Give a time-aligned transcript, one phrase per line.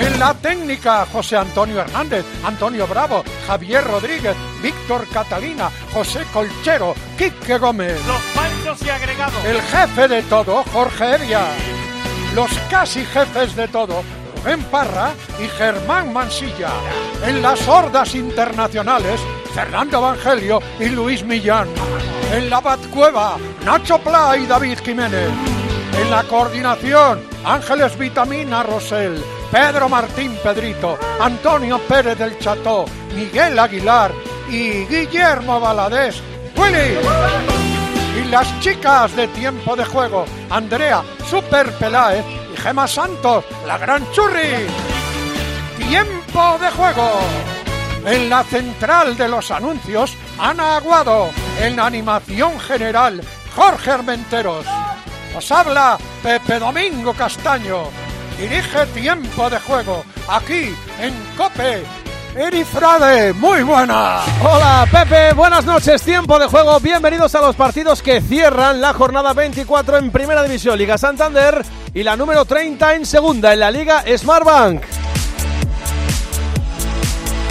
[0.00, 7.58] En la técnica, José Antonio Hernández, Antonio Bravo, Javier Rodríguez, Víctor Catalina, José Colchero, Quique
[7.58, 8.00] Gómez.
[8.06, 9.44] Los panchos y agregados.
[9.44, 11.46] El jefe de todo, Jorge Evia.
[12.34, 14.02] Los casi jefes de todo,
[14.36, 16.70] Rubén Parra y Germán Mansilla.
[17.24, 19.20] En las hordas internacionales,
[19.54, 21.68] Fernando Evangelio y Luis Millán.
[22.32, 25.30] En la Batcueva, Nacho Pla y David Jiménez.
[26.00, 34.10] En la coordinación, Ángeles Vitamina Rosell, Pedro Martín Pedrito, Antonio Pérez del Cható, Miguel Aguilar
[34.48, 36.22] y Guillermo Valadés.
[36.56, 36.96] ¡Willy!
[38.18, 44.10] Y las chicas de tiempo de juego, Andrea Super Peláez y Gema Santos, la gran
[44.12, 44.66] churri.
[45.76, 47.10] Tiempo de juego.
[48.06, 51.28] En la central de los anuncios, Ana Aguado.
[51.60, 53.20] En la animación general,
[53.54, 54.64] Jorge Armenteros.
[55.36, 58.11] Os habla Pepe Domingo Castaño.
[58.38, 61.82] Dirige Tiempo de Juego, aquí en Cope.
[62.34, 64.20] Eri Frade, muy buena.
[64.42, 69.34] Hola Pepe, buenas noches, tiempo de juego, bienvenidos a los partidos que cierran la jornada
[69.34, 74.02] 24 en Primera División, Liga Santander y la número 30 en Segunda, en la Liga
[74.16, 74.82] Smartbank.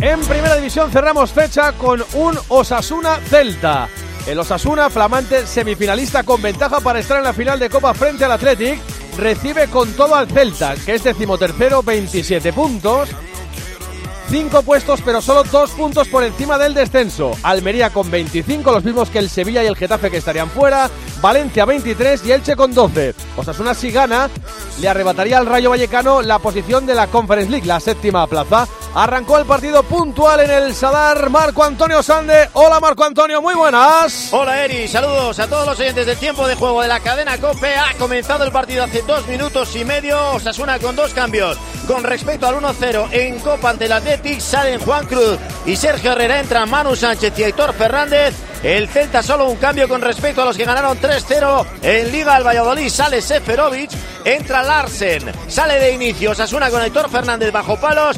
[0.02, 3.88] En Primera División cerramos fecha con un Osasuna Celta.
[4.26, 8.32] El Osasuna, flamante semifinalista con ventaja para estar en la final de Copa frente al
[8.32, 8.80] Athletic,
[9.18, 13.10] recibe con todo al Celta, que es decimotercero, 27 puntos.
[14.30, 17.32] 5 puestos, pero solo 2 puntos por encima del descenso.
[17.44, 20.90] Almería con 25, los mismos que el Sevilla y el Getafe que estarían fuera.
[21.22, 23.14] Valencia 23 y Elche con 12.
[23.36, 24.30] Osasuna si gana,
[24.80, 28.70] le arrebataría al Rayo Vallecano la posición de la Conference League, la séptima plaza.
[28.94, 32.50] Arrancó el partido puntual en el Sadar Marco Antonio Sande.
[32.52, 34.34] Hola Marco Antonio, muy buenas.
[34.34, 37.74] Hola Eri, saludos a todos los oyentes del tiempo de juego de la cadena COPE.
[37.74, 40.32] Ha comenzado el partido hace dos minutos y medio.
[40.32, 41.58] Osasuna con dos cambios.
[41.88, 46.42] Con respecto al 1-0 en Copa ante el Athletic, salen Juan Cruz y Sergio Herrera.
[46.42, 48.36] Entran Manu Sánchez y Aitor Fernández.
[48.64, 52.46] El Celta solo un cambio con respecto a los que ganaron 3-0 en Liga al
[52.46, 52.90] Valladolid.
[52.90, 53.90] Sale Seferovic,
[54.24, 58.18] entra Larsen, sale de inicio Osasuna con Aitor Fernández bajo palos,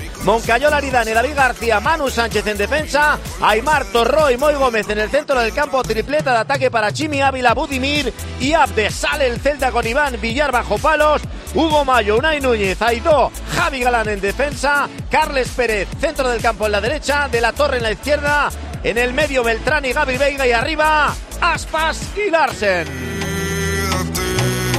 [0.63, 5.09] Moncayola Aridane, David García, Manu Sánchez en defensa, Aymar Torró y Moy Gómez en el
[5.09, 8.89] centro del campo, tripleta de ataque para Chimi Ávila, Budimir y Abde.
[8.89, 11.21] Sale el Celta con Iván Villar bajo palos,
[11.53, 16.71] Hugo Mayo, Unai Núñez, Aidó, Javi Galán en defensa, Carles Pérez, centro del campo en
[16.71, 18.49] la derecha, De la Torre en la izquierda,
[18.85, 23.32] en el medio Beltrán y Gaby Veiga y arriba Aspas y Larsen.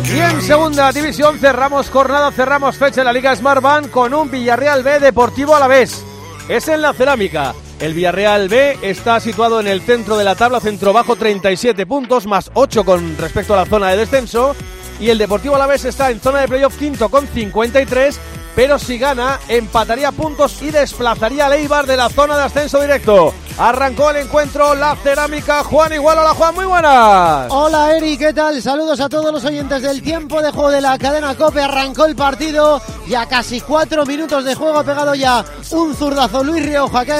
[0.07, 4.83] Y en segunda división cerramos jornada, cerramos fecha en la Liga Smartbank con un Villarreal
[4.83, 6.05] B Deportivo a la vez.
[6.49, 7.55] Es en la cerámica.
[7.81, 12.27] El Villarreal B está situado en el centro de la tabla, centro bajo 37 puntos,
[12.27, 14.55] más 8 con respecto a la zona de descenso.
[15.01, 18.21] Y el Deportivo Alavés está en zona de playoff quinto con 53,
[18.55, 23.35] pero si gana empataría puntos y desplazaría a Eibar de la zona de ascenso directo.
[23.57, 26.19] Arrancó el encuentro la cerámica Juan Igual.
[26.19, 27.47] Hola Juan, muy buenas.
[27.51, 28.61] Hola Eri, ¿qué tal?
[28.61, 31.63] Saludos a todos los oyentes del tiempo de juego de la cadena Cope.
[31.63, 36.43] Arrancó el partido y a casi cuatro minutos de juego ha pegado ya un zurdazo
[36.43, 37.15] Luis Rioja que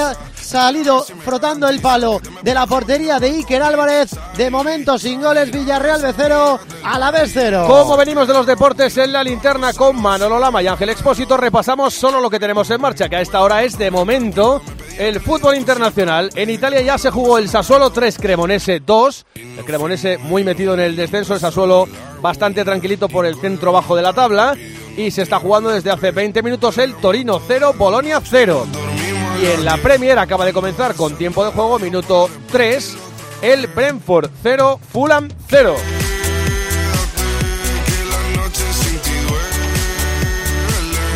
[0.45, 4.11] salido frotando el palo de la portería de Iker Álvarez.
[4.37, 7.65] De momento sin goles, Villarreal de cero, a la vez cero.
[7.67, 11.95] Como venimos de los deportes en la linterna con Manolo Lama y Ángel Expósito, repasamos
[11.95, 14.63] solo lo que tenemos en marcha, que a esta hora es de momento
[14.99, 16.31] el fútbol internacional.
[16.35, 19.27] En Italia ya se jugó el Sassuolo 3, Cremonese 2.
[19.35, 21.89] El Cremonese muy metido en el descenso, el Sassuolo
[22.21, 24.57] bastante tranquilito por el centro bajo de la tabla.
[24.97, 28.67] Y se está jugando desde hace 20 minutos el Torino 0, Bolonia 0.
[29.41, 32.97] Y en la Premier acaba de comenzar con tiempo de juego, minuto 3,
[33.43, 35.75] el Brentford 0, Fulham 0.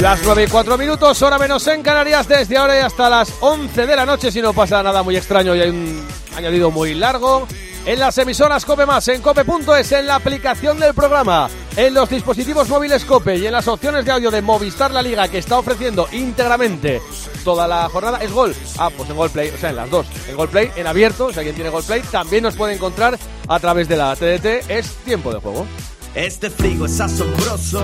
[0.01, 3.87] Las 9 y 4 minutos, hora menos en Canarias, desde ahora y hasta las 11
[3.87, 6.07] de la noche, si no pasa nada muy extraño y hay un
[6.37, 7.47] añadido muy largo.
[7.85, 12.69] En las emisoras Cope Más, en cope.es, en la aplicación del programa, en los dispositivos
[12.69, 16.07] móviles Cope y en las opciones de audio de Movistar La Liga que está ofreciendo
[16.13, 17.01] íntegramente
[17.49, 18.55] toda la jornada, es Gol.
[18.77, 20.05] Ah, pues en Gol Play, o sea, en las dos.
[20.29, 23.19] En Gol Play, en abierto, si alguien tiene Gol Play, también nos puede encontrar
[23.49, 24.69] a través de la TDT.
[24.71, 25.67] Es tiempo de juego.
[26.15, 27.83] Este frigo es asombroso.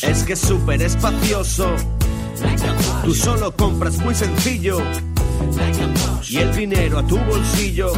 [0.00, 1.68] Es que es súper espacioso.
[3.04, 4.78] Tú solo compras muy sencillo
[6.26, 7.92] y el dinero a tu bolsillo.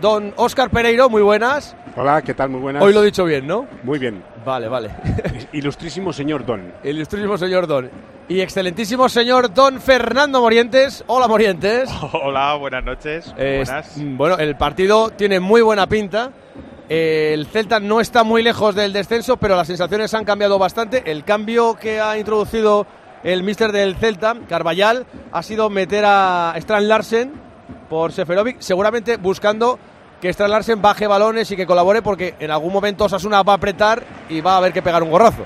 [0.01, 1.09] don Óscar Pereiro.
[1.11, 1.75] Muy buenas.
[1.97, 2.51] Hola, ¿qué tal?
[2.51, 2.81] Muy buenas.
[2.83, 3.67] Hoy lo he dicho bien, ¿no?
[3.83, 4.23] Muy bien.
[4.49, 4.89] Vale, vale.
[5.53, 6.73] Ilustrísimo señor Don.
[6.83, 7.91] Ilustrísimo señor Don.
[8.31, 11.05] Y excelentísimo señor Don Fernando Morientes.
[11.07, 11.91] Hola, Morientes.
[12.15, 13.35] Hola, buenas noches.
[13.37, 13.93] Eh, buenas.
[13.99, 16.31] Bueno, el partido tiene muy buena pinta.
[16.89, 21.03] Eh, el Celta no está muy lejos del descenso, pero las sensaciones han cambiado bastante.
[21.05, 22.87] El cambio que ha introducido
[23.25, 27.33] el míster del Celta, Carballal, ha sido meter a Strand Larsen
[27.91, 29.79] por Seferovic, seguramente buscando
[30.21, 33.57] que Strand Larsen baje balones y que colabore, porque en algún momento Osasuna va a
[33.57, 35.45] apretar y va a haber que pegar un gorrazo.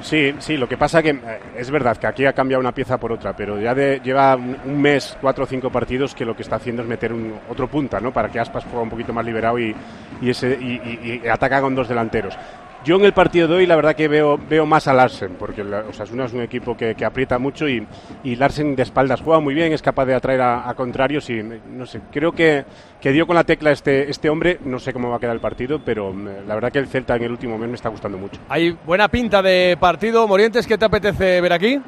[0.00, 2.98] Sí, sí, lo que pasa que eh, es verdad que aquí ha cambiado una pieza
[2.98, 6.42] por otra, pero ya de, lleva un mes, cuatro o cinco partidos que lo que
[6.42, 8.12] está haciendo es meter un, otro punta, ¿no?
[8.12, 9.74] Para que Aspas juegue un poquito más liberado y,
[10.20, 12.36] ese, y- y ataca con dos delanteros.
[12.84, 15.62] Yo en el partido de hoy la verdad que veo, veo más a Larsen, porque
[15.62, 17.86] Osasuna es un equipo que, que aprieta mucho y,
[18.24, 21.42] y Larsen de espaldas juega muy bien, es capaz de atraer a, a contrarios y
[21.42, 22.64] no sé, creo que,
[23.00, 25.40] que dio con la tecla este, este hombre, no sé cómo va a quedar el
[25.40, 28.18] partido, pero mm, la verdad que el Celta en el último mes me está gustando
[28.18, 28.40] mucho.
[28.48, 30.26] Hay buena pinta de partido.
[30.26, 31.80] Morientes, ¿qué te apetece ver aquí?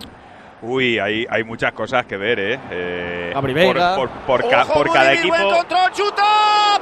[0.66, 2.58] Uy, hay, hay muchas cosas que ver, ¿eh?
[2.70, 3.30] eh.
[3.34, 4.08] Por, por,
[4.42, 5.28] por ca- Ojo, por cada equipo.
[5.36, 6.22] Buen control, chuto.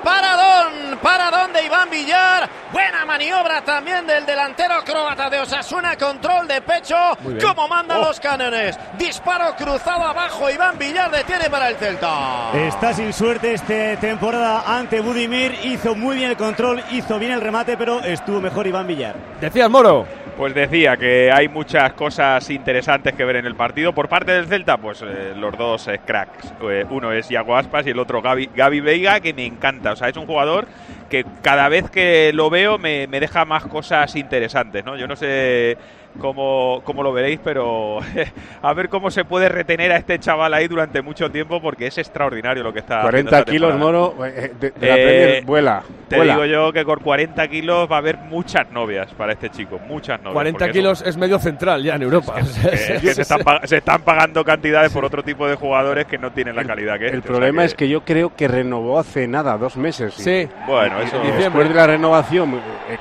[0.02, 0.98] Paradón.
[1.02, 2.48] Paradón de Iván Villar.
[2.72, 5.96] Buena maniobra también del delantero croata de Osasuna.
[5.96, 6.96] Control de pecho.
[7.42, 8.04] Como mandan Oh.
[8.06, 8.78] los cánones.
[8.98, 10.48] Disparo cruzado abajo.
[10.50, 12.50] Iván Villar detiene para el Celta.
[12.54, 15.56] Está sin suerte esta temporada ante Budimir.
[15.64, 19.14] Hizo muy bien el control, hizo bien el remate, pero estuvo mejor Iván Villar.
[19.40, 20.06] Decías, Moro.
[20.42, 23.92] Pues decía que hay muchas cosas interesantes que ver en el partido.
[23.92, 26.52] Por parte del Celta, pues eh, los dos cracks.
[26.68, 29.92] Eh, uno es Iago Aspas y el otro Gaby, Gaby Veiga, que me encanta.
[29.92, 30.66] O sea, es un jugador
[31.08, 34.96] que cada vez que lo veo me, me deja más cosas interesantes, ¿no?
[34.96, 35.78] Yo no sé
[36.18, 37.98] cómo, cómo lo veréis, pero
[38.62, 41.98] a ver cómo se puede retener a este chaval ahí durante mucho tiempo porque es
[41.98, 43.92] extraordinario lo que está haciendo 40 esta kilos, temporada.
[44.14, 45.82] Moro, eh, de, de la Eh, Premier, vuela.
[46.08, 46.34] Te vuela.
[46.34, 50.18] digo yo que con 40 kilos va a haber muchas novias para este chico, muchas
[50.20, 50.34] novias.
[50.34, 52.34] 40 porque kilos es medio central ya en Europa.
[52.40, 56.06] eso- eh, es que se, están se están pagando cantidades por otro tipo de jugadores
[56.06, 57.16] que no tienen la calidad que este.
[57.16, 60.12] El o sea problema es que yo creo que renovó hace nada, dos meses.
[60.14, 60.48] Sí.
[60.66, 61.16] Bueno, eso.
[61.24, 62.54] Y después de la renovación
[62.90, 62.98] eh,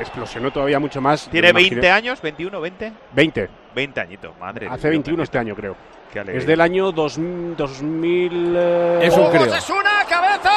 [0.00, 1.28] explosionó todavía mucho más.
[1.30, 2.22] ¿Tiene Me imaginé- 20 años?
[2.22, 2.92] ¿21, 20?
[3.14, 3.48] 20.
[3.74, 4.66] 20 añitos, madre.
[4.66, 5.76] Hace Dios, 21 qué- este año, creo.
[6.26, 8.54] Es del año dos- 2000.
[8.54, 9.44] eh, Es un creo.
[9.44, 10.50] Osasuna, cabeza.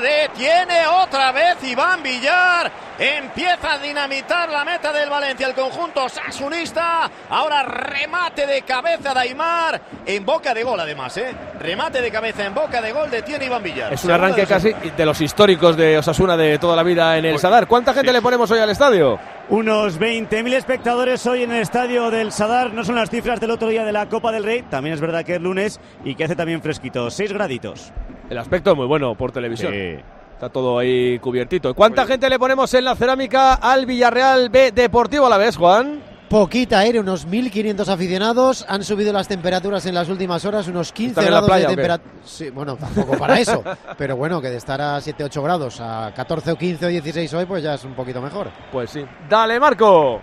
[0.00, 2.70] Detiene otra vez Iván Villar.
[2.98, 7.10] Empieza a dinamitar la meta del Valencia, el conjunto sasunista.
[7.28, 9.80] Ahora remate de cabeza de Aymar.
[10.06, 11.34] En boca de gol, además, ¿eh?
[11.60, 13.10] Remate de cabeza en boca de gol.
[13.10, 13.92] Detiene Iván Villar.
[13.92, 17.26] Es un arranque de casi de los históricos de Osasuna de toda la vida en
[17.26, 17.66] el Sadar.
[17.66, 19.18] ¿Cuánta gente le ponemos hoy al estadio?
[19.48, 22.45] Unos 20.000 espectadores hoy en el estadio del Sadar.
[22.46, 24.62] No son las cifras del otro día de la Copa del Rey.
[24.70, 27.10] También es verdad que es lunes y que hace también fresquito.
[27.10, 27.92] 6 graditos.
[28.30, 29.74] El aspecto es muy bueno por televisión.
[29.74, 31.74] Está todo ahí cubiertito.
[31.74, 36.02] ¿Cuánta gente le ponemos en la cerámica al Villarreal B Deportivo a la vez, Juan?
[36.28, 38.64] Poquita aire, unos 1.500 aficionados.
[38.68, 41.68] Han subido las temperaturas en las últimas horas, unos 15 ¿Están en la grados playa
[41.68, 42.12] de temperatura.
[42.24, 43.62] Sí, bueno, tampoco para eso.
[43.98, 47.44] Pero bueno, que de estar a 7-8 grados a 14 o 15 o 16 hoy,
[47.46, 48.50] pues ya es un poquito mejor.
[48.70, 49.04] Pues sí.
[49.28, 50.20] Dale, Marco.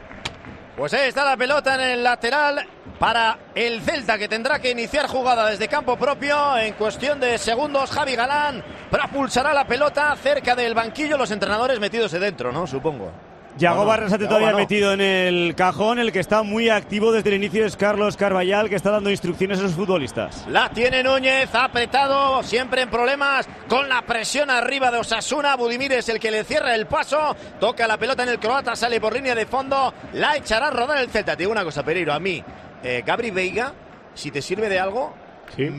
[0.75, 2.65] Pues ahí está la pelota en el lateral
[2.97, 7.91] para el Celta que tendrá que iniciar jugada desde campo propio en cuestión de segundos.
[7.91, 12.65] Javi Galán propulsará la pelota cerca del banquillo, los entrenadores metidos de dentro, ¿no?
[12.65, 13.11] Supongo.
[13.57, 14.57] Yago No, no, Barrasate Yago todavía no.
[14.57, 18.69] metido en el cajón, el que está muy activo desde el inicio es Carlos Carballal,
[18.69, 20.45] que está dando instrucciones a sus futbolistas.
[20.49, 25.55] La tiene Núñez, ha apretado, siempre en problemas, con la presión arriba de Osasuna.
[25.55, 28.99] Budimir es el que le cierra el paso, toca la pelota en el croata, sale
[28.99, 31.35] por línea de fondo, la echará a rodar el Celta.
[31.35, 32.43] Te digo una cosa, Pereiro, a mí,
[32.83, 33.73] eh, Gabri Veiga,
[34.15, 35.13] si te sirve de algo,
[35.55, 35.69] Sí.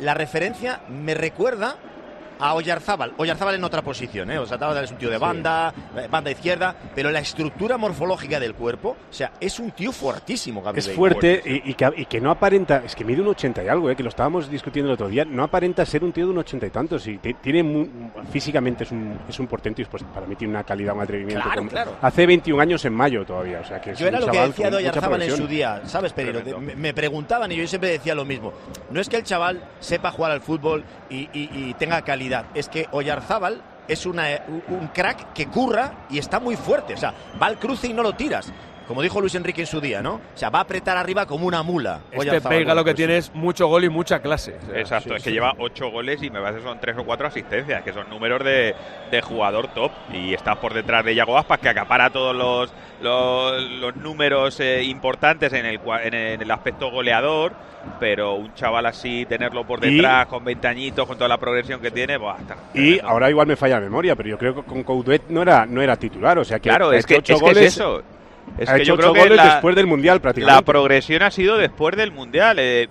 [0.00, 1.76] la referencia me recuerda
[2.42, 3.12] a Oyarzábal.
[3.16, 4.38] Oyarzábal en otra posición, ¿eh?
[4.38, 8.90] Oyarzábal es un tío de banda, eh, banda izquierda, pero la estructura morfológica del cuerpo,
[8.90, 12.30] o sea, es un tío fuertísimo, Gabri Es fuerte y, y que, y que no
[12.30, 15.08] aparenta, es que mide un 80 y algo, eh, que lo estábamos discutiendo el otro
[15.08, 17.86] día, no aparenta ser un tío de un 80 y tantos, y tiene mu-
[18.30, 21.42] físicamente es un, es un portento y pues para mí tiene una calidad, un atrevimiento.
[21.44, 21.96] Claro, claro.
[22.02, 24.40] Hace 21 años en mayo todavía, o sea que es Yo era un lo que
[24.40, 26.40] decía de Oyarzábal en su día, ¿sabes, Pedro?
[26.42, 26.60] Tremendo.
[26.60, 28.52] Me, me preguntaban y yo siempre decía lo mismo.
[28.90, 32.88] No es que el chaval sepa jugar al fútbol y- y tenga calidad, es que
[32.92, 36.94] Oyarzábal es una, un- un crack que curra y está muy fuerte.
[36.94, 38.52] O sea, va al cruce y no lo tiras.
[38.86, 40.14] Como dijo Luis Enrique en su día, ¿no?
[40.14, 42.00] O sea, va a apretar arriba como una mula.
[42.10, 44.56] Este Veiga lo que tiene es mucho gol y mucha clase.
[44.62, 45.34] O sea, Exacto, sí, es que sí.
[45.34, 48.44] lleva ocho goles y me parece que son tres o cuatro asistencias, que son números
[48.44, 48.74] de,
[49.10, 49.92] de jugador top.
[50.12, 54.82] Y está por detrás de Yago Aspas, que acapara todos los, los, los números eh,
[54.82, 57.52] importantes en el, cua- en el, en el aspecto goleador.
[57.98, 61.80] Pero un chaval así, tenerlo por Y- detrás, con 20 añitos, con toda la progresión
[61.80, 64.62] que tiene, buah, está Y ahora igual me falla la memoria, pero yo creo que
[64.62, 67.38] con Coudet no era, no era titular, o sea que Claro, es que, hecho es
[67.40, 68.02] ocho que goles, es eso.
[68.58, 70.62] Es ha que hecho yo creo que la- después del Mundial La prácticamente.
[70.64, 72.56] progresión ha sido después del Mundial.
[72.58, 72.88] eh,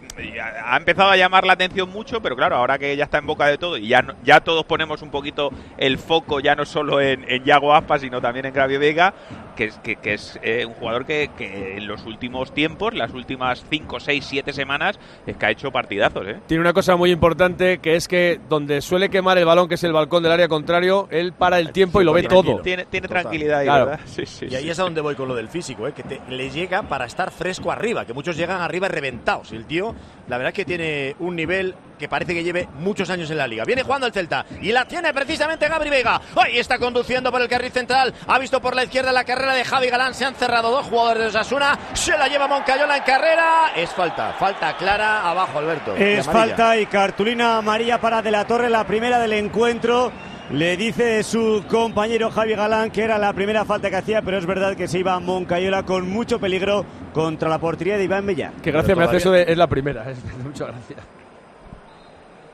[0.66, 3.46] ha empezado a llamar la atención mucho, pero claro, ahora que ya está en boca
[3.48, 7.26] de todo y ya, ya todos ponemos un poquito el foco ya no solo en,
[7.30, 9.14] en Yago Aspas, sino también en Gravio Vega,
[9.62, 13.14] que es, que, que es eh, un jugador que, que en los últimos tiempos, las
[13.14, 16.26] últimas 5, 6, 7 semanas, es que ha hecho partidazos.
[16.28, 16.40] ¿eh?
[16.48, 19.84] Tiene una cosa muy importante que es que donde suele quemar el balón, que es
[19.84, 22.54] el balcón del área contrario, él para el tiempo y lo ve Tranquilo.
[22.56, 22.64] todo.
[22.64, 23.86] Tiene, tiene tranquilidad ahí, Claro.
[23.86, 24.00] ¿verdad?
[24.06, 24.70] Sí, sí, Y ahí sí.
[24.72, 25.94] es a donde voy con lo del físico, ¿eh?
[25.94, 29.52] que te- le llega para estar fresco arriba, que muchos llegan arriba reventados.
[29.52, 29.94] Y el tío,
[30.28, 33.48] la verdad es que tiene un nivel que parece que lleve muchos años en la
[33.48, 33.64] liga.
[33.64, 36.20] Viene jugando el Celta y la tiene precisamente Gabri Vega.
[36.36, 38.14] Ahí está conduciendo por el carril central.
[38.28, 40.14] Ha visto por la izquierda la carrera de Javi Galán.
[40.16, 41.78] Se han cerrado dos jugadores de Osasuna.
[41.94, 43.72] Se la lleva Moncayola en carrera.
[43.76, 45.96] Es falta, falta clara abajo, Alberto.
[45.98, 46.56] Y Es amarilla.
[46.56, 50.12] falta y cartulina amarilla para De la Torre, la primera del encuentro.
[50.52, 54.46] Le dice su compañero Javi Galán que era la primera falta que hacía, pero es
[54.46, 58.52] verdad que se iba a Moncayola con mucho peligro contra la portería de Iván Bella.
[58.62, 60.04] Que gracia me hace eso de, es la primera.
[60.12, 61.00] Es, muchas gracias.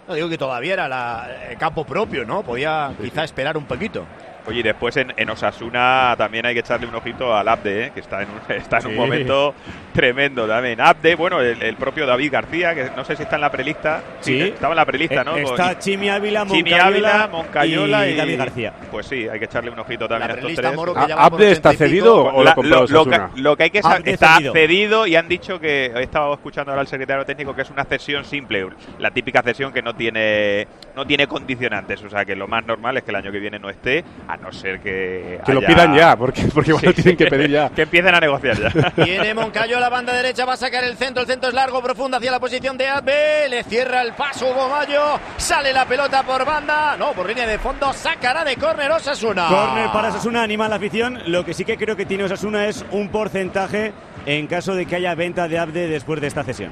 [0.08, 2.44] No, digo que todavía era la, el campo propio, ¿no?
[2.44, 4.06] Podía quizá esperar un poquito.
[4.48, 7.92] Oye, y después en, en Osasuna también hay que echarle un ojito al Abde, ¿eh?
[7.94, 8.98] que está en un, está en un Sí.
[8.98, 9.54] momento
[9.94, 10.80] tremendo también.
[10.80, 14.02] Abde, bueno, el, el propio David García, que no sé si está en la prelista.
[14.22, 14.40] Sí.
[14.42, 15.36] estaba en la prelista, ¿no?
[15.38, 18.74] Eh, Con- Está Chimi Ávila, Chimi Moncayola, Ávila, Moncayola y, David García.
[18.92, 20.76] Pues sí, hay que echarle un ojito también La a estos tres.
[20.76, 22.06] Moro que ¿A- ya va por ¿Abde está 80 y pico.
[22.06, 23.32] cedido o La- lo lo, lo Osasuna?
[23.36, 24.54] que, lo que hay que saber está cedido.
[24.54, 25.08] cedido.
[25.08, 28.24] y han dicho que he estado escuchando ahora al secretario técnico que es una cesión
[28.24, 28.68] simple,
[29.00, 32.98] la típica cesión que no tiene no tiene condicionantes, o sea que lo más normal
[32.98, 35.96] es que el año que viene no esté, a no ser que Que lo pidan
[35.96, 37.18] ya, porque, porque igual Sí, lo tienen sí.
[37.18, 37.70] que pedir ya.
[37.76, 38.94] que empiecen a negociar ya.
[39.04, 41.82] Viene Moncayo a la banda derecha, va a sacar el centro, el centro es largo,
[41.82, 46.24] profundo hacia la posición de Adbe, le cierra el paso Hugo Mayo, sale la pelota
[46.24, 49.48] por banda, no, por línea de fondo, sacará de córner Osasuna.
[49.48, 51.20] Corner para Osasuna, anima a la afición.
[51.28, 53.94] Lo que sí que creo que tiene Osasuna es un porcentaje
[54.26, 56.72] en caso de que haya venta de Abde después de esta cesión.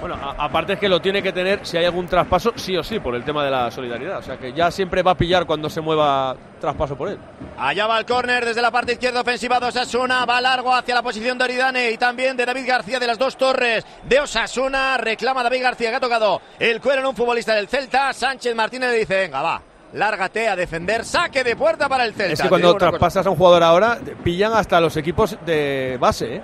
[0.00, 2.82] Bueno, a- aparte es que lo tiene que tener si hay algún traspaso, sí o
[2.84, 4.18] sí, por el tema de la solidaridad.
[4.18, 7.18] O sea que ya siempre va a pillar cuando se mueva traspaso por él.
[7.58, 11.02] Allá va el córner desde la parte izquierda ofensiva de Osasuna, va largo hacia la
[11.02, 15.42] posición de Oridane y también de David García de las dos torres de Osasuna, reclama
[15.42, 18.98] David García que ha tocado el cuero en un futbolista del Celta, Sánchez Martínez le
[18.98, 19.62] dice, venga va.
[19.94, 22.32] Lárgate a defender, saque de puerta para el Celta.
[22.32, 26.42] Es que cuando traspasas a un jugador ahora, pillan hasta los equipos de base, ¿eh?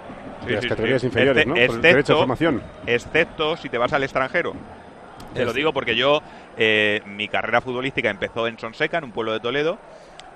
[0.48, 1.54] De las categorías inferiores, ¿no?
[1.54, 2.62] Por el Excepto- derecho de formación.
[2.86, 4.54] Excepto si te vas al extranjero.
[5.34, 6.20] Te lo digo porque yo,
[6.56, 9.78] eh, mi carrera futbolística empezó en Sonseca, en un pueblo de Toledo,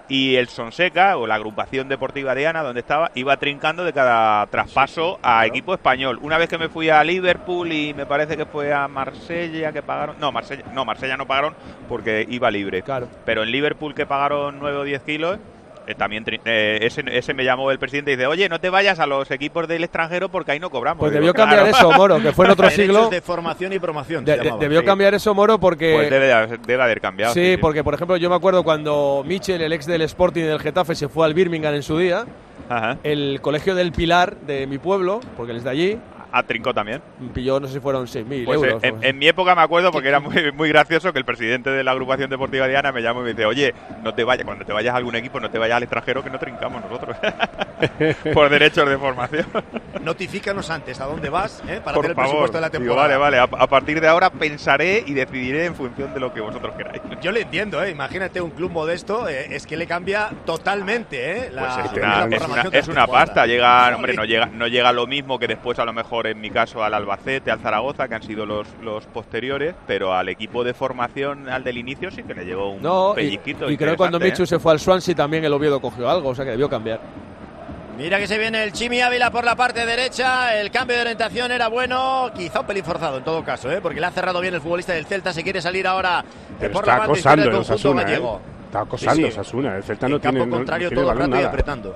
[0.09, 4.47] y el Sonseca, o la agrupación deportiva de Ana, donde estaba, iba trincando de cada
[4.49, 6.19] traspaso a equipo español.
[6.21, 9.83] Una vez que me fui a Liverpool y me parece que fue a Marsella que
[9.83, 10.17] pagaron...
[10.21, 11.55] No, Marsella no, Marsella no pagaron
[11.89, 12.83] porque iba libre.
[12.83, 13.09] Claro.
[13.25, 15.39] Pero en Liverpool que pagaron 9 o 10 kilos...
[15.87, 18.99] eh, también eh, ese, ese me llamó el presidente y dice, oye, no te vayas
[19.01, 21.01] a los equipos del extranjero porque ahí no cobramos.
[21.01, 21.77] Pues Digo, debió cambiar "Claro".
[21.77, 23.09] eso, Moro, que fue en otro Derechos siglo.
[23.11, 24.25] de formación y promoción.
[24.25, 24.87] De- de- debió sí.
[24.87, 25.93] cambiar eso, Moro, porque.
[25.95, 27.35] Pues debe de, haber- debe haber cambiado.
[27.35, 30.61] Sí, porque por ejemplo yo me acuerdo cuando Michel, el ex del Sporting y del
[30.61, 32.25] Getafe, se fue al Birmingham en su día,
[32.69, 32.99] Ajá.
[33.03, 35.99] el colegio del Pilar de mi pueblo, porque él es de allí,
[36.33, 37.03] A Trincó también.
[37.35, 38.83] pilló, no sé si fueron 6.000 Pues, eh, euros.
[39.03, 41.91] en, mi época me acuerdo porque era muy, muy gracioso que el presidente de la
[41.91, 44.95] agrupación deportiva Diana me llama y me dice, oye, no te vayas, cuando te vayas
[44.95, 47.17] a algún equipo, no te vayas al extranjero que no trincamos nosotros.
[48.35, 49.47] Por derechos de formación.
[50.01, 51.81] Notifícanos antes a dónde vas ¿eh?
[51.85, 52.31] para Por tener el favor.
[52.49, 53.19] presupuesto de la Digo, temporada.
[53.19, 53.57] vale, vale.
[53.59, 57.03] A, a partir de ahora pensaré y decidiré en función de lo que vosotros queráis.
[57.21, 57.91] Yo le entiendo, ¿eh?
[57.91, 61.51] imagínate un club modesto, eh, es que le cambia totalmente ¿eh?
[61.53, 63.07] la, Pues es la una, es una, la es una temporada.
[63.07, 63.47] pasta.
[63.47, 66.51] Llega, hombre, no llega, no llega lo mismo que después, a lo mejor, en mi
[66.51, 70.75] caso, al Albacete, al Zaragoza, que han sido los, los posteriores, pero al equipo de
[70.75, 73.71] formación, al del inicio, sí que le llegó un No, y, pellizquito.
[73.71, 74.47] y creo que cuando interesante, Michu ¿eh?
[74.47, 77.01] se fue al Swansea también el Oviedo cogió algo, o sea que debió cambiar.
[77.99, 80.59] Mira que se viene el Chimi Ávila por la parte derecha.
[80.59, 82.31] El cambio de orientación era bueno.
[82.35, 83.81] Quizá un pelín forzado en todo caso, ¿eh?
[83.83, 85.33] porque le ha cerrado bien el futbolista del Celta.
[85.33, 86.25] Se quiere salir ahora
[86.59, 88.37] eh, por está la banda acosando el conjunto Osasuna, gallego.
[88.37, 88.65] ¿eh?
[88.65, 89.29] Está acosando Sí, sí.
[89.29, 89.77] Osasuna.
[89.77, 91.95] El Celta En no campo tiene, no- contrario no tiene todo el rato y apretando.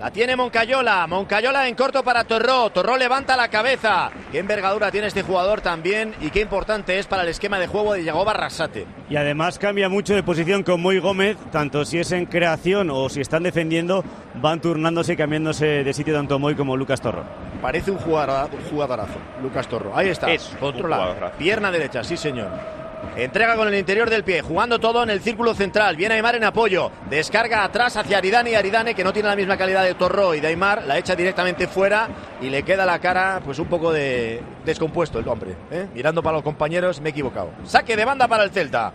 [0.00, 1.08] La tiene Moncayola.
[1.08, 2.70] Moncayola en corto para Torró.
[2.70, 4.10] Torró levanta la cabeza.
[4.30, 7.94] Qué envergadura tiene este jugador también y qué importante es para el esquema de juego
[7.94, 8.86] de Yagoba Barrasate.
[9.10, 13.08] Y además cambia mucho de posición con Moy Gómez, tanto si es en creación o
[13.08, 14.04] si están defendiendo,
[14.40, 17.24] van turnándose y cambiándose de sitio tanto Moy como Lucas Torro.
[17.60, 19.96] Parece un, jugador, un jugadorazo, Lucas Torro.
[19.96, 21.32] Ahí está, Es controla.
[21.36, 22.77] Pierna derecha, sí señor.
[23.16, 25.96] Entrega con el interior del pie, jugando todo en el círculo central.
[25.96, 26.90] Viene Aymar en apoyo.
[27.10, 30.40] Descarga atrás hacia Aridane y Aridane, que no tiene la misma calidad de Torro y
[30.40, 32.08] de Aymar, la echa directamente fuera
[32.40, 35.56] y le queda la cara pues un poco de descompuesto el hombre.
[35.70, 35.88] ¿eh?
[35.94, 37.50] Mirando para los compañeros, me he equivocado.
[37.64, 38.92] Saque de banda para el Celta.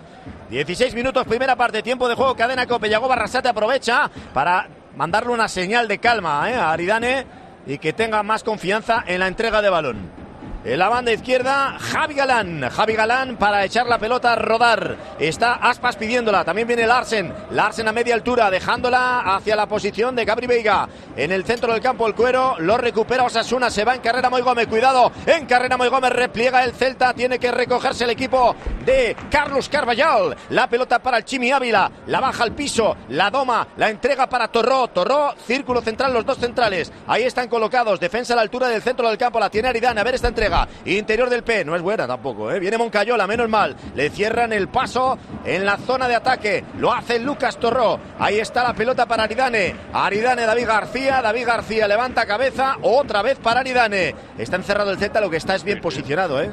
[0.50, 2.90] 16 minutos, primera parte, tiempo de juego, cadena Cope.
[2.90, 6.56] Yago Barrasate aprovecha para mandarle una señal de calma ¿eh?
[6.56, 7.26] a Aridane
[7.66, 10.23] y que tenga más confianza en la entrega de balón.
[10.66, 12.70] En la banda izquierda, Javi Galán.
[12.70, 14.96] Javi Galán para echar la pelota a rodar.
[15.20, 16.46] Está Aspas pidiéndola.
[16.46, 17.34] También viene Larsen.
[17.52, 20.88] Larsen a media altura, dejándola hacia la posición de Gabri Veiga.
[21.18, 22.56] En el centro del campo, el cuero.
[22.60, 23.70] Lo recupera Osasuna.
[23.70, 24.68] Se va en carrera Moy Gómez.
[24.68, 25.12] Cuidado.
[25.26, 26.14] En carrera Moy Gómez.
[26.14, 27.14] Repliega el Celta.
[27.14, 30.34] Tiene que recogerse el equipo de Carlos Carvallal.
[30.52, 31.92] La pelota para el Chimi Ávila.
[32.08, 32.96] La baja al piso.
[33.10, 33.68] La doma.
[33.76, 34.88] La entrega para Torró.
[34.88, 36.90] Torró, círculo central, los dos centrales.
[37.06, 38.00] Ahí están colocados.
[38.00, 39.42] Defensa a la altura del centro del campo.
[39.42, 40.00] La tiene Aridane.
[40.00, 40.53] A ver esta entrega.
[40.86, 41.66] Interior del P.
[41.66, 42.52] No es buena tampoco.
[42.52, 42.60] ¿eh?
[42.60, 43.28] Viene Moncayola.
[43.28, 43.76] Menos mal.
[43.96, 46.64] Le cierran el paso en la zona de ataque.
[46.78, 48.00] Lo hace Lucas Torró.
[48.20, 49.76] Ahí está la pelota para Aridane.
[49.94, 51.22] Aridane, David García.
[51.22, 52.78] David García levanta cabeza.
[52.82, 54.16] Otra vez para Aridane.
[54.38, 55.20] Está encerrado el Z.
[55.22, 56.42] Lo que está es bien posicionado.
[56.42, 56.52] ¿eh?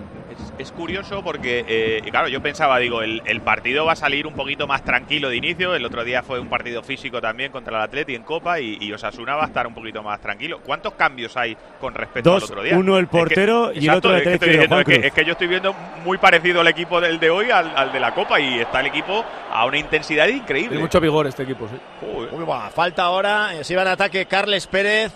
[0.60, 4.34] Es, curioso porque, eh, claro, yo pensaba, digo, el, el partido va a salir un
[4.34, 5.74] poquito más tranquilo de inicio.
[5.74, 8.92] El otro día fue un partido físico también contra el Atleti en Copa y, y
[8.92, 10.60] Osasuna va a estar un poquito más tranquilo.
[10.64, 12.76] ¿Cuántos cambios hay con respecto Dos, al otro día?
[12.76, 15.04] uno el Es que- portero y el otro el es que, diciendo, es, que, Cruz.
[15.06, 18.00] es que yo estoy viendo muy parecido el equipo del de hoy al, al de
[18.00, 20.68] la Copa y está el equipo a una intensidad increíble.
[20.70, 21.76] Tiene mucho vigor este equipo, sí.
[22.00, 22.34] Joder.
[22.34, 23.54] Uy, va, falta ahora.
[23.54, 25.12] eh, Se iba en ataque Carles Pérez.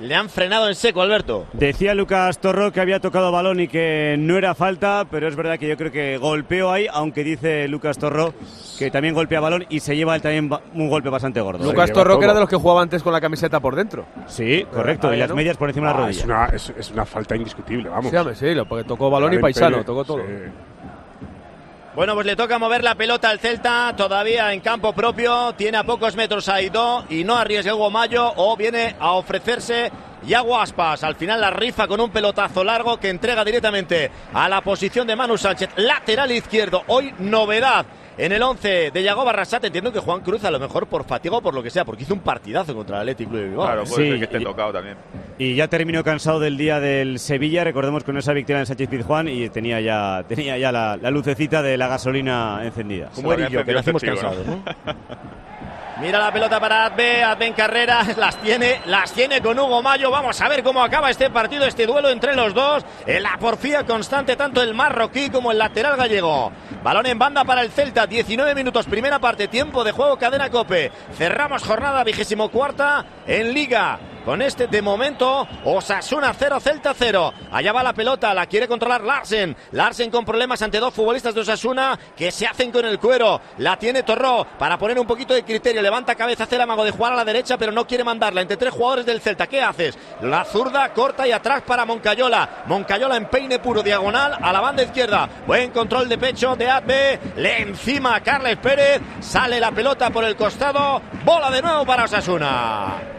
[0.00, 1.46] Le han frenado en seco, Alberto.
[1.52, 5.58] Decía Lucas Torro que había tocado balón y que no era falta, pero es verdad
[5.58, 8.32] que yo creo que golpeó ahí, aunque dice Lucas Torro
[8.78, 11.64] que también golpea balón y se lleva él también un golpe bastante gordo.
[11.64, 14.06] Lucas Torro, que era de los que jugaba antes con la camiseta por dentro.
[14.28, 15.34] Sí, correcto, Ah, y las no.
[15.34, 16.20] medias por encima de la Ah, rodilla.
[16.20, 18.12] es, una, es, es una falta indiscutible, vamos.
[18.12, 20.18] Sí, sí, lo- porque tocó balón y paisano, tocó todo.
[20.18, 20.24] sí.
[21.98, 25.82] Bueno, pues le toca mover la pelota al Celta, todavía en campo propio, tiene a
[25.82, 29.90] pocos metros a Aidó y no arriesga Hugo Mayo o viene a ofrecerse
[30.22, 31.02] Yago Aspas.
[31.02, 35.16] Al final la rifa con un pelotazo largo que entrega directamente a la posición de
[35.16, 36.84] Manu Sánchez, lateral izquierdo.
[36.86, 37.84] Hoy novedad
[38.18, 39.68] en el 11 de Yago Barrasate.
[39.68, 42.02] Entiendo que Juan Cruz a lo mejor por fatiga o por lo que sea, porque
[42.02, 43.66] hizo un partidazo contra el Atlético de Bilbao.
[43.66, 44.96] Claro, puede Sí, ser que esté y- tocado también.
[45.38, 49.28] Y ya terminó cansado del día del Sevilla, recordemos con esa victoria en Sánchez Pizjuán
[49.28, 53.10] y tenía ya, tenía ya la, la lucecita de la gasolina encendida.
[53.14, 54.62] Como y yo, que nacimos este cansados, ¿no?
[56.00, 60.12] Mira la pelota para Adbe, Adbe en carrera, las tiene, las tiene con Hugo Mayo.
[60.12, 62.84] Vamos a ver cómo acaba este partido, este duelo entre los dos.
[63.04, 66.52] En la porfía constante, tanto el marroquí como el lateral gallego.
[66.82, 70.92] Balón en banda para el Celta, 19 minutos, primera parte, tiempo de juego, cadena cope.
[71.16, 73.98] Cerramos jornada vigésimo cuarta en Liga.
[74.28, 77.32] Con este de momento, Osasuna 0, Celta 0.
[77.50, 79.56] Allá va la pelota, la quiere controlar Larsen.
[79.72, 83.40] Larsen con problemas ante dos futbolistas de Osasuna que se hacen con el cuero.
[83.56, 85.80] La tiene Torró para poner un poquito de criterio.
[85.80, 88.58] Levanta cabeza, hace el amago de jugar a la derecha, pero no quiere mandarla entre
[88.58, 89.46] tres jugadores del Celta.
[89.46, 89.96] ¿Qué haces?
[90.20, 92.64] La zurda corta y atrás para Moncayola.
[92.66, 95.26] Moncayola en peine puro diagonal a la banda izquierda.
[95.46, 97.18] Buen control de pecho de Adbe.
[97.36, 99.00] Le encima a Carles Pérez.
[99.20, 101.00] Sale la pelota por el costado.
[101.24, 103.17] Bola de nuevo para Osasuna.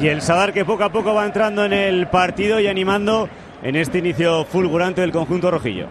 [0.00, 3.28] Y el Sadar que poco a poco va entrando en el partido y animando
[3.62, 5.86] en este inicio fulgurante del conjunto rojillo.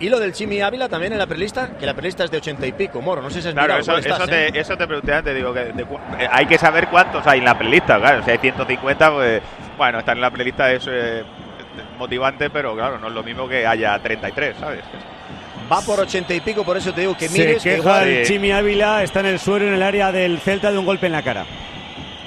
[0.00, 2.66] Y lo del Chimi Ávila también en la prelista, que la prelista es de 80
[2.66, 3.20] y pico, Moro.
[3.22, 5.82] No sé si es Claro, eso, eso, te, eso te pregunté antes, digo, que de
[5.82, 9.42] eh, hay que saber cuántos hay en la playlist, claro, si hay 150, pues
[9.76, 11.22] bueno, estar en la playlist es eh,
[11.98, 14.80] motivante, pero claro, no es lo mismo que haya 33, ¿sabes?
[15.70, 17.62] Va por 80 y pico, por eso te digo que Se mires.
[17.62, 20.72] que queja igual- el Chimi Ávila, está en el suelo en el área del Celta
[20.72, 21.44] de un golpe en la cara.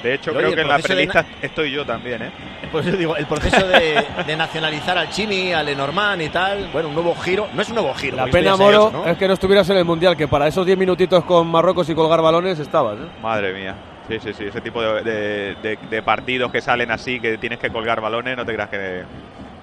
[0.03, 2.31] De hecho, creo que en la playlist estoy yo también, ¿eh?
[2.71, 6.89] Por eso digo, el proceso de, de nacionalizar al Chimi, al Lenormand y tal, bueno,
[6.89, 7.47] un nuevo giro.
[7.53, 8.17] No es un nuevo giro.
[8.17, 11.23] La pena, Moro, es que no estuvieras en el Mundial, que para esos 10 minutitos
[11.23, 12.97] con Marruecos y colgar balones estabas.
[12.99, 13.07] ¿eh?
[13.21, 13.75] Madre mía.
[14.09, 17.57] Sí, sí, sí, ese tipo de, de- de- de partidos que salen así, que tienes
[17.59, 19.03] que colgar balones, no te creas que,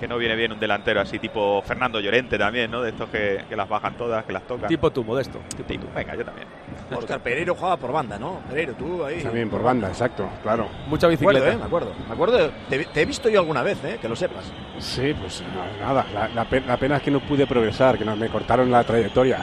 [0.00, 2.80] que no viene bien un delantero así, tipo Fernando Llorente también, ¿no?
[2.80, 4.66] De estos que, que las bajan todas, que las tocan.
[4.66, 5.38] Tipo tú, modesto.
[5.68, 6.48] Tipo, venga, yo también.
[6.90, 8.40] Oscar Pereiro jugaba por banda, ¿no?
[8.48, 9.22] Pereiro, tú ahí.
[9.22, 10.68] También por banda, exacto, claro.
[10.88, 11.52] Mucha Me acuerdo, bicicleta.
[11.52, 11.58] ¿eh?
[11.58, 11.92] Me acuerdo.
[12.08, 12.50] Me acuerdo.
[12.70, 13.98] Te, te he visto yo alguna vez, ¿eh?
[14.00, 14.50] Que lo sepas.
[14.78, 16.06] Sí, pues no, nada.
[16.14, 19.42] La, la la pena es que no pude progresar, que no, me cortaron la trayectoria.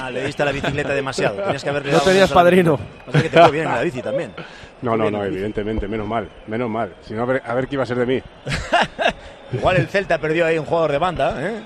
[0.00, 1.42] Ah, le diste a la bicicleta demasiado.
[1.42, 2.78] Tenías que haberle No tenías padrino.
[3.06, 4.32] O sea que te fue bien en la bici también.
[4.80, 6.94] No, no, no, evidentemente, menos mal, menos mal.
[7.02, 8.22] Si no, a ver, a ver qué iba a ser de mí.
[9.52, 11.60] Igual el Celta perdió ahí un jugador de banda, ¿eh?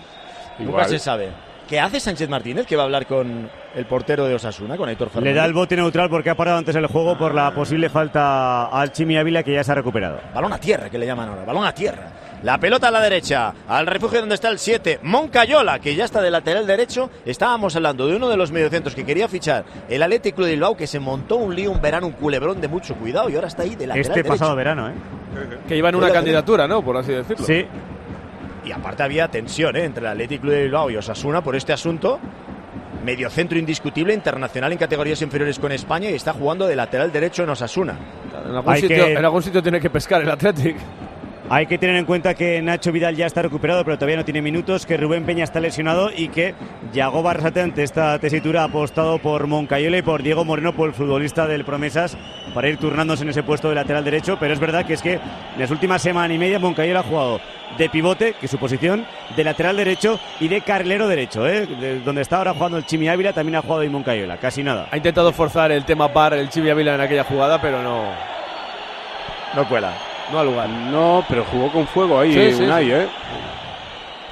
[0.58, 0.88] Nunca Igual.
[0.88, 1.30] se sabe.
[1.68, 5.08] ¿Qué hace Sánchez Martínez que va a hablar con el portero de Osasuna, con Aitor
[5.08, 5.32] Fernández?
[5.34, 8.66] Le da el bote neutral porque ha parado antes el juego por la posible falta
[8.66, 10.20] al Chimi Ávila que ya se ha recuperado.
[10.34, 11.44] Balón a tierra, que le llaman ahora.
[11.44, 12.08] Balón a tierra.
[12.42, 13.52] La pelota a la derecha.
[13.68, 14.98] Al refugio donde está el 7.
[15.02, 17.08] Moncayola, que ya está de lateral derecho.
[17.24, 20.86] Estábamos hablando de uno de los mediocentros que quería fichar el Atlético de Bilbao, que
[20.88, 23.76] se montó un lío, un verano, un culebrón de mucho cuidado y ahora está ahí
[23.76, 24.28] de lateral Este derecho.
[24.28, 24.92] pasado verano, ¿eh?
[25.68, 26.82] Que iba en una candidatura, ¿no?
[26.82, 27.46] Por así decirlo.
[27.46, 27.64] Sí.
[28.64, 29.84] Y aparte había tensión ¿eh?
[29.84, 32.18] entre el Atlético de Bilbao y Osasuna por este asunto.
[33.04, 37.50] Mediocentro indiscutible, internacional en categorías inferiores con España y está jugando de lateral derecho en
[37.50, 37.96] Osasuna.
[38.48, 40.76] En algún, Hay sitio, que- en algún sitio tiene que pescar el Athletic.
[41.54, 44.40] Hay que tener en cuenta que Nacho Vidal ya está recuperado, pero todavía no tiene
[44.40, 46.54] minutos, que Rubén Peña está lesionado y que
[46.94, 50.94] Yago Barrasate ante esta tesitura ha apostado por Moncayola y por Diego Moreno, por el
[50.94, 52.16] futbolista del Promesas,
[52.54, 54.38] para ir turnándose en ese puesto de lateral derecho.
[54.40, 55.20] Pero es verdad que es que en
[55.58, 57.38] las últimas semana y media Moncayola ha jugado
[57.76, 59.04] de pivote, que es su posición,
[59.36, 61.66] de lateral derecho y de carrilero derecho, ¿eh?
[61.66, 64.88] De- donde está ahora jugando el Chimi Ávila, también ha jugado y Moncayola, casi nada.
[64.90, 68.04] Ha intentado forzar el tema par el Chivi Ávila en aquella jugada, pero no,
[69.54, 69.92] No cuela.
[70.32, 70.68] No ha lugar.
[70.68, 72.92] No, pero jugó con fuego ahí, Sí, Unai, sí.
[72.92, 73.06] ¿eh?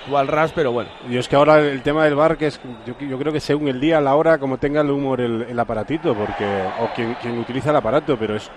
[0.07, 0.91] Jugó al ras, pero bueno.
[1.09, 3.69] Y es que ahora el tema del bar, que es, yo, yo creo que según
[3.69, 6.45] el día, la hora, como tenga el humor el, el aparatito, porque
[6.81, 8.51] o quien, quien utiliza el aparato, pero es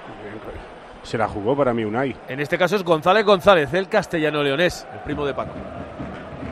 [1.04, 2.16] se la jugó para mí Unai.
[2.30, 5.52] En este caso es González González, el castellano-leonés, el primo de Paco.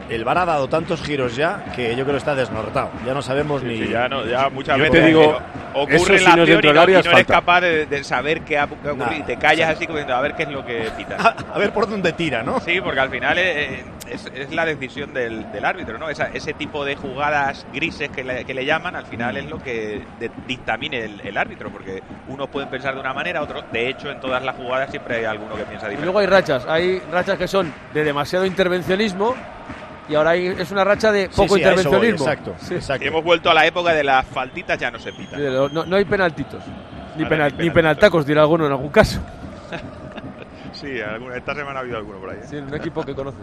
[0.09, 2.89] El VAR ha dado tantos giros ya que yo creo que está desnortado.
[3.05, 3.77] Ya no sabemos ni.
[3.77, 5.37] Sí, ya, no, ya muchas Yo veces te digo,
[5.73, 7.33] ocurre eso si la no es acción dentro y no, y no eres falta.
[7.33, 10.15] capaz de, de saber qué ha qué ha ocurrido y te callas así como diciendo
[10.15, 11.17] a ver qué es lo que pita.
[11.53, 12.59] A ver por dónde tira, ¿no?
[12.61, 16.09] Sí, porque al final eh, es, es la decisión del, del árbitro, ¿no?
[16.09, 19.57] Esa- ese tipo de jugadas grises que le, que le llaman, al final es lo
[19.59, 23.89] que de- dictamine el, el árbitro, porque unos pueden pensar de una manera, otros, de
[23.89, 26.03] hecho, en todas las jugadas siempre hay alguno que piensa Y diferente.
[26.05, 29.35] luego hay rachas, hay rachas que son de demasiado intervencionismo
[30.09, 32.25] y ahora hay- es una racha de poco sí, voy, intervencionismo.
[32.25, 32.75] exacto, Sí.
[32.75, 33.03] exacto.
[33.03, 35.39] Y hemos vuelto a la época de las faltitas, ya no se pitan.
[35.39, 36.63] Sí, No, no hay penaltitos.
[37.17, 39.19] Ni, penal- ni penaltacos, dirá alguno en algún caso.
[40.73, 42.37] Sí, alguna- esta semana ha habido alguno por ahí.
[42.37, 42.45] ¿eh?
[42.49, 43.37] Sí, un equipo que conoce.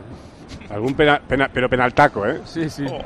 [0.71, 2.41] Algún pena, pena- pero penaltaco, ¿eh?
[2.45, 2.87] Sí, sí.
[2.91, 2.99] Oh,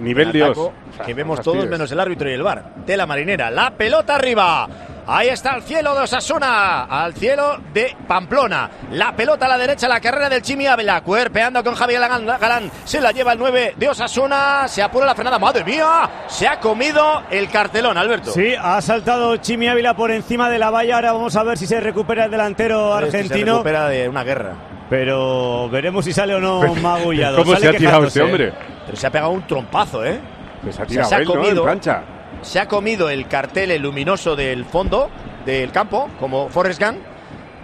[0.00, 0.50] Nivel El Dios.
[0.50, 0.72] ataco
[1.04, 2.64] que vemos todos menos el árbitro y el bar.
[2.86, 4.68] Tela marinera, la pelota arriba.
[5.06, 8.70] Ahí está el cielo de Osasuna, al cielo de Pamplona.
[8.92, 12.70] La pelota a la derecha, la carrera del Chimi Ávila, cuerpeando con Javier Galán.
[12.84, 16.60] Se la lleva el 9 de Osasuna, se apura la frenada, madre mía, se ha
[16.60, 18.30] comido el cartelón, Alberto.
[18.30, 20.96] Sí, ha saltado Chimi Ávila por encima de la valla.
[20.96, 23.52] Ahora vamos a ver si se recupera el delantero Este Se argentino.
[23.54, 24.52] recupera de una guerra.
[24.88, 27.38] Pero veremos si sale o no magullado.
[27.38, 28.52] ¿Cómo Sale se ha tirado este hombre?
[28.90, 30.18] Pero se ha pegado un trompazo, ¿eh?
[30.62, 31.34] Pues ha O sea, tirado se ha él, ¿no?
[31.34, 32.02] En comido- plancha.
[32.42, 35.08] se ha comido el cartel el luminoso del fondo
[35.46, 36.98] del campo, como Forrest Gump,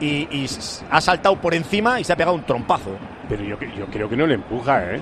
[0.00, 0.46] y,
[0.90, 2.90] ha saltado por encima y se ha pegado un trompazo.
[3.28, 5.00] Pero yo, yo creo que no le empuja, ¿eh?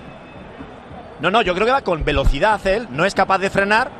[1.20, 3.90] No, no, yo creo que va con velocidad él, no es capaz de frenar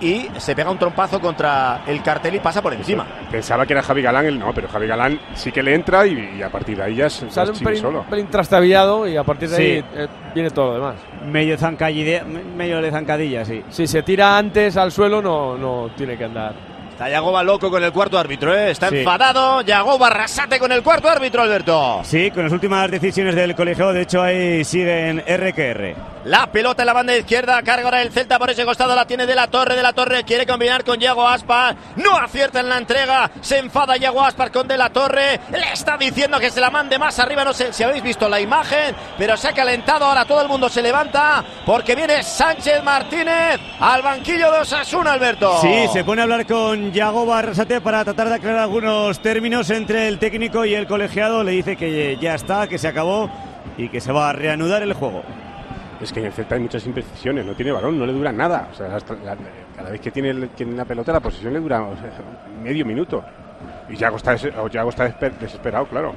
[0.00, 3.06] y se pega un trompazo contra el cartel y pasa por encima.
[3.30, 6.36] Pensaba que era Javi Galán, el no, pero Javi Galán sí que le entra y,
[6.38, 8.00] y a partir de ahí ya es, Sale un pelín, solo.
[8.00, 9.62] un pelín trastabillado y a partir de Sí.
[9.62, 10.94] ahí eh, viene todo lo demás.
[11.26, 13.62] Medio, zancadilla, medio de zancadilla, sí.
[13.68, 16.54] Si se tira antes al suelo, no, no tiene que andar.
[16.90, 18.70] Está Yagoba loco con el cuarto árbitro, ¿eh?
[18.72, 18.98] está Sí.
[18.98, 19.62] enfadado.
[19.62, 22.00] Yagoba arrasate con el cuarto árbitro, Alberto.
[22.04, 25.94] Sí, con las últimas decisiones del colegiado, de hecho ahí siguen RQR.
[26.24, 29.24] La pelota en la banda izquierda, carga ahora el Celta por ese costado, la tiene
[29.24, 32.76] de la Torre, de la Torre quiere combinar con Yago Aspas, no acierta en la
[32.76, 36.70] entrega, se enfada Yago Aspas con de la Torre, le está diciendo que se la
[36.70, 40.26] mande más arriba, no sé si habéis visto la imagen, pero se ha calentado, ahora
[40.26, 45.58] todo el mundo se levanta porque viene Sánchez Martínez al banquillo de Osasuna, Alberto.
[45.62, 50.06] Sí, se pone a hablar con Yago Barrasate para tratar de aclarar algunos términos entre
[50.06, 53.30] el técnico y el colegiado, le dice que ya está, que se acabó
[53.78, 55.22] y que se va a reanudar el juego.
[56.00, 58.68] Es que en el Celta hay muchas imprecisiones, no tiene balón, no le dura nada.
[58.72, 58.98] O sea,
[59.76, 61.86] cada vez que tiene, la pelota, la posesión le dura
[62.62, 63.22] medio minuto.
[63.88, 66.14] Y Yago está, desesperado, claro.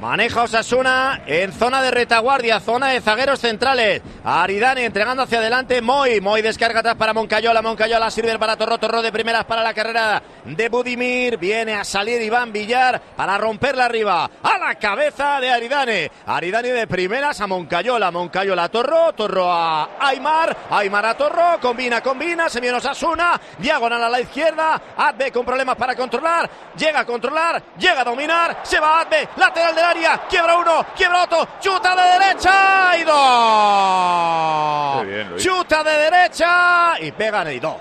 [0.00, 4.02] Maneja Osasuna en zona de retaguardia, zona de zagueros centrales.
[4.24, 5.80] Aridane entregando hacia adelante.
[5.80, 6.20] Moy.
[6.20, 7.62] Moy descarga atrás para Moncayola.
[7.62, 8.78] Moncayola sirve para Torro.
[8.78, 11.36] Torro de primeras para la carrera de Budimir.
[11.36, 14.28] Viene a salir Iván Villar para romperla arriba.
[14.42, 16.10] A la cabeza de Aridane.
[16.26, 18.10] Aridane de primeras a Moncayola.
[18.10, 19.12] Moncayola a Torro.
[19.12, 20.56] Torro a Aymar.
[20.70, 21.60] Aymar a Torro.
[21.60, 22.48] Combina, combina.
[22.48, 23.40] Se viene Osasuna.
[23.58, 24.82] Diagonal a la izquierda.
[24.96, 26.50] Adbe con problemas para controlar.
[26.76, 27.62] Llega a controlar.
[27.78, 28.60] Llega a dominar.
[28.64, 29.28] Se va Adbe.
[29.36, 30.20] Lateral del área.
[30.28, 30.86] Quiebra uno.
[30.96, 31.48] Quiebra otro.
[31.60, 32.96] Chuta de derecha.
[32.98, 35.06] Y dos.
[35.06, 35.36] Bien.
[35.36, 37.00] Chuta de derecha.
[37.00, 37.76] Y pegan y dos.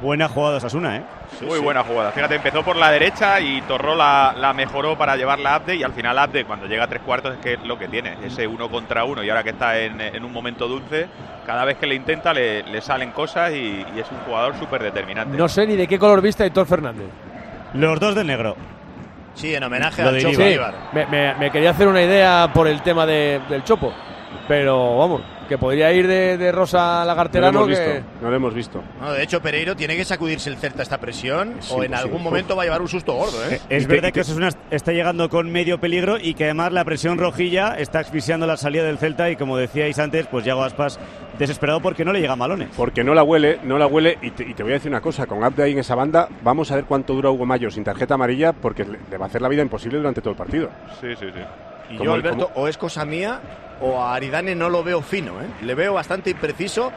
[0.00, 1.02] Buena jugada Osasuna, ¿eh?
[1.40, 2.12] Muy buena jugada.
[2.12, 5.82] Fíjate, empezó por la derecha y Torró la, la mejoró para llevarla a Abde y
[5.82, 8.46] al final Abde cuando llega a tres cuartos es que es lo que tiene, ese
[8.46, 11.08] uno contra uno y ahora que está en, en un momento dulce,
[11.44, 14.84] cada vez que le intenta le, le salen cosas y, y es un jugador súper
[14.84, 15.36] determinante.
[15.36, 17.08] No sé ni de qué color viste Héctor Fernández.
[17.74, 18.56] Los dos de negro.
[19.34, 20.34] Sí, en homenaje al Chopo.
[20.34, 20.58] Sí,
[21.06, 23.92] me- me quería hacer una idea por el tema de- del Chopo.
[24.48, 27.64] Pero vamos, que podría ir de, de Rosa No lo Lagarterano.
[27.64, 27.84] hemos que...
[27.94, 28.06] visto.
[28.22, 28.82] No lo hemos visto.
[29.00, 32.22] No, de hecho, Pereiro tiene que sacudirse el Celta esta presión Es o en algún
[32.22, 33.60] momento va a llevar un susto gordo, ¿eh?
[33.68, 34.22] Es te- verdad que
[34.70, 38.84] está llegando con medio peligro y que además la presión rojilla está asfixiando la salida
[38.84, 41.00] del Celta y como decíais antes, pues Yago Aspas
[41.38, 42.68] desesperado porque no le llegan balones.
[42.76, 44.18] Porque no la huele, no la huele.
[44.22, 46.28] Y te, y te voy a decir una cosa: con Abde ahí en esa banda,
[46.42, 49.28] vamos a ver cuánto dura Hugo Mayo sin tarjeta amarilla, porque le, le va a
[49.28, 50.68] hacer la vida imposible durante todo el partido.
[51.00, 51.40] Sí, sí, sí.
[51.90, 53.40] Y Como yo, el- Alberto, o es cosa mía
[53.80, 55.46] o a Aridane no lo veo fino, ¿eh?
[55.62, 56.92] Le veo bastante impreciso.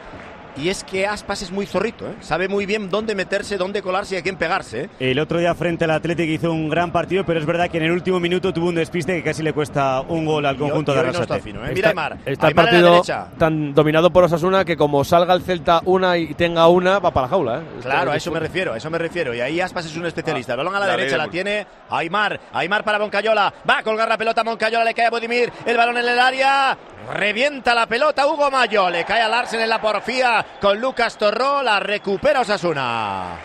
[0.56, 2.14] Y es que Aspas es muy zorrito, ¿eh?
[2.20, 4.88] Sabe muy bien dónde meterse, dónde colarse y a quién pegarse, ¿eh?
[5.00, 7.84] El otro día frente al Atlético hizo un gran partido, pero es verdad que en
[7.84, 10.92] el último minuto tuvo un despiste que casi le cuesta un gol al Y conjunto
[10.92, 11.38] hoy- y de hoy no Arrasate.
[11.38, 11.72] está fino, ¿eh?
[11.74, 12.18] Mira Aymar.
[12.26, 13.26] está el Aymar en la partido derecha.
[13.38, 17.26] tan dominado por Osasuna que como salga el Celta una y tenga una, va para
[17.26, 17.58] la jaula.
[17.58, 17.62] ¿eh?
[17.80, 19.34] Claro, a eso me refiero, a eso me refiero.
[19.34, 20.52] Y ahí Aspas es un especialista.
[20.52, 22.38] El balón a la, la derecha la tiene Aymar.
[22.52, 23.52] Aymar para Moncayola.
[23.68, 25.50] Va a colgar la pelota a Moncayola, le cae a Budimir.
[25.64, 26.76] El balón en el área.
[27.14, 28.88] Revienta la pelota Hugo Mayo.
[28.88, 31.62] Le cae a Larsen en la porfía con Lucas Torró.
[31.62, 33.36] La recupera Osasuna.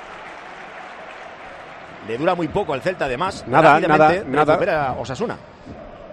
[2.07, 3.43] Le dura muy poco al Celta, además.
[3.47, 4.53] Nada, nada, nada.
[4.53, 5.37] Recupera Osasuna.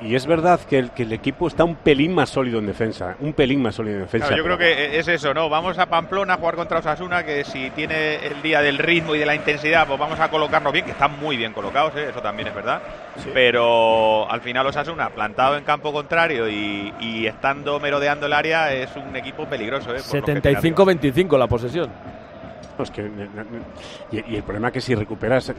[0.04, 3.16] Y es verdad que el, que el equipo está un pelín más sólido en defensa.
[3.20, 4.28] Un pelín más sólido en defensa.
[4.28, 5.48] Claro, yo creo que es eso, ¿no?
[5.48, 9.18] Vamos a Pamplona a jugar contra Osasuna, que si tiene el día del ritmo y
[9.18, 12.08] de la intensidad, pues vamos a colocarnos bien, que están muy bien colocados, ¿eh?
[12.10, 12.82] eso también es verdad.
[13.32, 18.90] Pero al final Osasuna, plantado en campo contrario y, y estando merodeando el área, es
[18.96, 19.94] un equipo peligroso.
[19.94, 20.00] ¿eh?
[20.06, 20.76] Por lo que tiene arriba.
[20.84, 21.90] 75-25 la posesión.
[22.76, 23.02] No, es que,
[24.10, 25.52] y, y el problema es que si recuperas,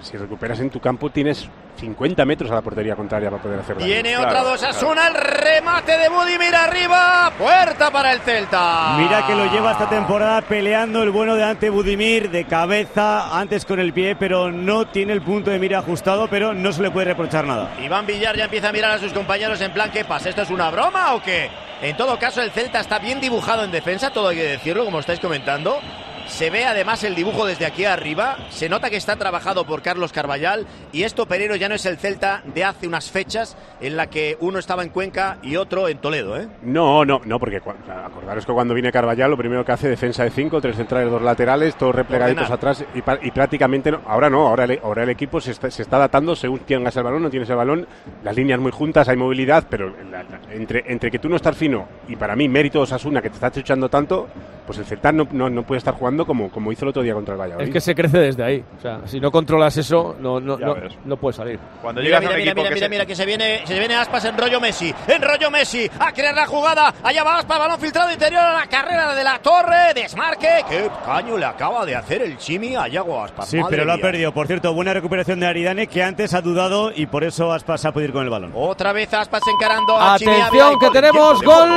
[0.00, 1.48] si recuperas en tu campo tienes
[1.78, 3.86] 50 metros a la portería contraria para poder hacer daño.
[3.86, 5.08] Viene Claro, otra dos Osasuna.
[5.08, 7.30] El remate de Budimir arriba.
[7.38, 8.96] Puerta para el Celta.
[8.98, 13.64] Mira que lo lleva esta temporada peleando el bueno de ante Budimir de cabeza, antes
[13.64, 16.90] con el pie, pero no tiene el punto de mira ajustado, pero no se le
[16.90, 17.70] puede reprochar nada.
[17.82, 20.30] Iván Villar ya empieza a mirar a sus compañeros en plan, ¿qué pasa?
[20.30, 21.50] ¿Esto es una broma o qué?
[21.82, 24.98] En todo caso, el Celta está bien dibujado en defensa, todo hay que decirlo, como
[25.00, 25.78] estáis comentando.
[26.26, 30.12] Se ve además el dibujo desde aquí arriba, se nota que está trabajado por Carlos
[30.12, 34.08] Carballal y esto Pereiro ya no es el Celta de hace unas fechas en la
[34.08, 36.48] que uno estaba en Cuenca y otro en Toledo, ¿eh?
[36.62, 40.30] No, no, no, porque acordaros que cuando viene Carvallal lo primero que hace defensa de
[40.30, 42.58] cinco, tres centrales, dos laterales, todos replegaditos Ordenar.
[42.58, 42.84] atrás
[43.22, 44.00] y, prácticamente no.
[44.06, 47.04] Ahora no, ahora el, ahora el equipo se está, se está adaptando según tengas el
[47.04, 47.86] balón, no tienes el balón,
[48.24, 51.56] las líneas muy juntas, hay movilidad, pero la- la- entre, entre que tú no estás
[51.56, 54.28] fino y para mí mérito Osasuna que te está chuchando tanto,
[54.66, 57.12] pues el Celta no, no, no puede estar jugando como, como hizo el otro día
[57.14, 57.66] contra el Valladolid.
[57.66, 58.64] Es que se crece desde ahí.
[58.78, 61.58] O sea, si no controlas eso, no, no, no, no puedes salir.
[61.82, 63.94] Cuando Mira, mira, a mira, mira, que mira, se- mira, que se viene, se viene
[63.96, 67.78] Aspas en rollo Messi, en rollo Messi, a crear la jugada, allá va Aspas, balón
[67.80, 72.22] filtrado interior a la carrera de la torre, desmarque, qué caño le acaba de hacer
[72.22, 73.48] el Chimi a Yago Aspas.
[73.48, 74.04] Sí, madre pero lo ha mía.
[74.04, 74.32] perdido.
[74.32, 77.92] Por cierto, buena recuperación de Aridane, que antes ha dudado y por eso Aspas ha
[77.92, 78.52] podido ir con el balón.
[78.54, 81.68] Otra vez Aspas encarando a Chimi Ávila y Atención que gol, tenemos gol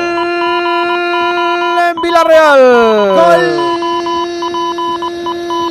[1.90, 2.60] en Villarreal.
[3.16, 3.70] Gol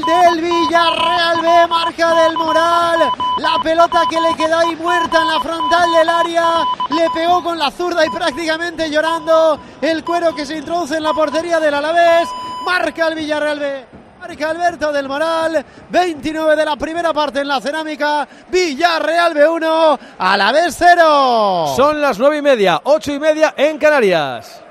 [0.09, 3.01] del Villarreal B, marca del Moral.
[3.39, 6.45] La La pelota que le quedó ahí muerta en la frontal del área.
[6.91, 9.59] Le pegó con la zurda y prácticamente llorando.
[9.81, 12.29] El cuero que se introduce en la portería del Alavés.
[12.65, 13.87] Marca el Villarreal B.
[14.21, 15.65] Marca Alberto del Moral.
[15.91, 18.29] 29 de la primera parte en la cerámica.
[18.49, 19.99] Villarreal B1.
[20.19, 21.75] Alavés 0.
[21.75, 24.63] Son las nueve y media, ocho y media en Canarias.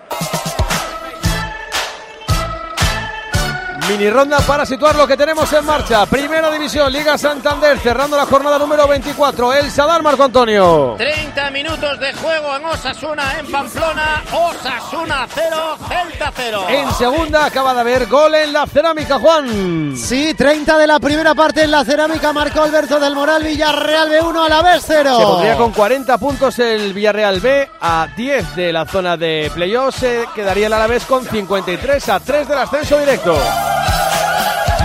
[3.89, 6.06] Mini ronda para situar lo que tenemos en marcha.
[6.08, 9.54] Primera división, Liga Santander, cerrando la jornada número 24.
[9.54, 10.95] El Sadar Marco Antonio.
[10.97, 14.23] 30 minutos de juego en Osasuna, en Pamplona.
[14.34, 16.65] Osasuna 0, Celta 0.
[16.67, 19.95] En segunda acaba de haber gol en la cerámica, Juan.
[19.95, 22.34] Sí, 30 de la primera parte en la cerámica.
[22.34, 23.43] Marcó Alberto del Moral.
[23.43, 25.17] Villarreal B1 a la vez 0.
[25.17, 29.97] Se pondría con 40 puntos el Villarreal B a 10 de la zona de playoff.
[29.97, 33.38] Se quedaría el Alavés con 53 a 3 del ascenso directo.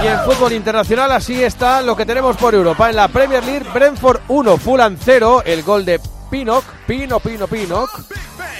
[0.02, 2.90] Y en fútbol internacional así está lo que tenemos por Europa.
[2.90, 7.90] En la Premier League, Brentford 1, Fulham 0, el gol de Pinnock, Pino, Pino, Pinnock.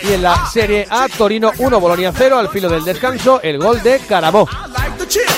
[0.05, 3.83] Y en la Serie A, Torino 1, Bolonia 0, al filo del descanso, el gol
[3.83, 4.49] de Caramó.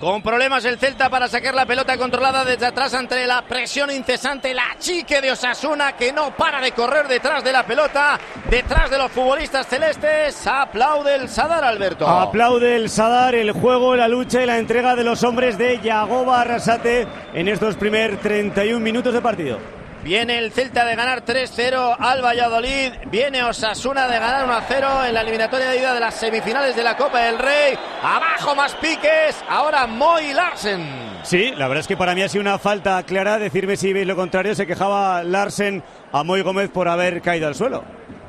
[0.00, 4.54] Con problemas el Celta para sacar la pelota controlada desde atrás ante la presión incesante,
[4.54, 8.96] la chique de Osasuna que no para de correr detrás de la pelota, detrás de
[8.96, 10.46] los futbolistas celestes.
[10.46, 12.08] Aplaude el Sadar Alberto.
[12.08, 16.40] Aplaude el Sadar el juego, la lucha y la entrega de los hombres de Yagoba
[16.40, 19.79] Arrasate en estos primer 31 minutos de partido.
[20.02, 22.92] Viene el Celta de ganar 3-0 al Valladolid.
[23.10, 26.96] Viene Osasuna de ganar 1-0 en la eliminatoria de ida de las semifinales de la
[26.96, 27.78] Copa del Rey.
[28.02, 29.36] Abajo más piques.
[29.48, 30.88] Ahora Moy Larsen.
[31.22, 33.38] Sí, la verdad es que para mí ha sido una falta clara.
[33.38, 34.54] Decirme si veis lo contrario.
[34.54, 35.82] Se quejaba Larsen
[36.12, 37.84] a Moy Gómez por haber caído al suelo.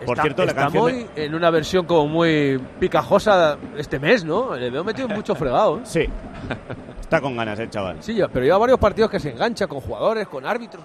[0.06, 0.84] Por Está- cierto, la está canción.
[0.84, 4.56] muy de- en una versión como muy picajosa este mes, ¿no?
[4.56, 5.78] Le veo metido en mucho fregado.
[5.78, 5.82] ¿eh?
[5.86, 6.06] Sí.
[7.00, 7.98] Está con ganas el chaval.
[8.02, 10.84] Sí, ya, pero lleva varios partidos que se engancha con jugadores, con árbitros.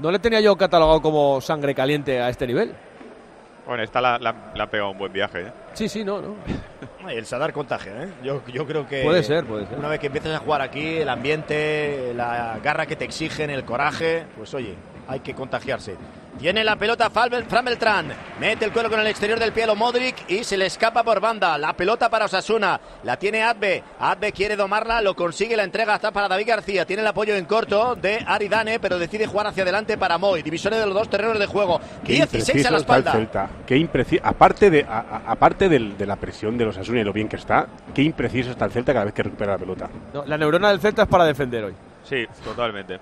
[0.00, 2.72] No le tenía yo catalogado como sangre caliente a este nivel.
[3.66, 5.40] Bueno, esta la, la- la ha pegado un buen viaje.
[5.42, 5.52] ¿eh?
[5.72, 6.36] Sí, sí, no, no.
[7.10, 8.08] El Sadar contagia, ¿eh?
[8.22, 9.02] Yo, yo creo que.
[9.02, 9.78] Puede ser, puede ser.
[9.78, 13.64] Una vez que empiezas a jugar aquí, el ambiente, la garra que te exigen, el
[13.64, 14.74] coraje, pues oye,
[15.08, 15.96] hay que contagiarse.
[16.38, 18.12] Tiene la pelota Fran Beltrán.
[18.38, 21.18] Mete el cuero con el exterior del pie a Modric y se le escapa por
[21.18, 21.56] banda.
[21.56, 22.78] La pelota para Osasuna.
[23.04, 23.82] La tiene Adbe.
[23.98, 26.84] Adbe quiere domarla, lo consigue, la entrega está para David García.
[26.84, 30.42] Tiene el apoyo en corto de Aridane, pero decide jugar hacia adelante para Moy.
[30.42, 31.80] Divisiones de los dos terrenos de juego.
[32.04, 33.12] Qué 16 a impreciso la espalda.
[33.12, 33.48] Celta.
[33.66, 37.04] Qué impreci- aparte de, a- a- aparte del- de la presión de los Asuna y
[37.04, 39.88] lo bien que está, qué impreciso está el Celta cada vez que recupera la pelota.
[40.12, 41.74] No, la neurona del Celta es para defender hoy.
[42.04, 42.98] Sí, totalmente.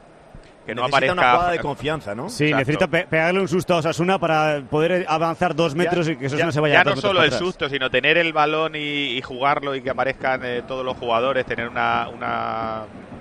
[0.66, 1.12] Que no Necesita aparezca.
[1.12, 2.28] una jugada de confianza, ¿no?
[2.30, 2.58] Sí, Exacto.
[2.58, 6.46] necesita pe- pegarle un susto a Osasuna para poder avanzar dos metros y que Osasuna
[6.48, 7.38] Ya, se vaya ya no solo el atrás.
[7.38, 8.78] susto, sino tener el balón y,
[9.18, 12.76] y jugarlo y que aparezcan eh, todos los jugadores, tener una, una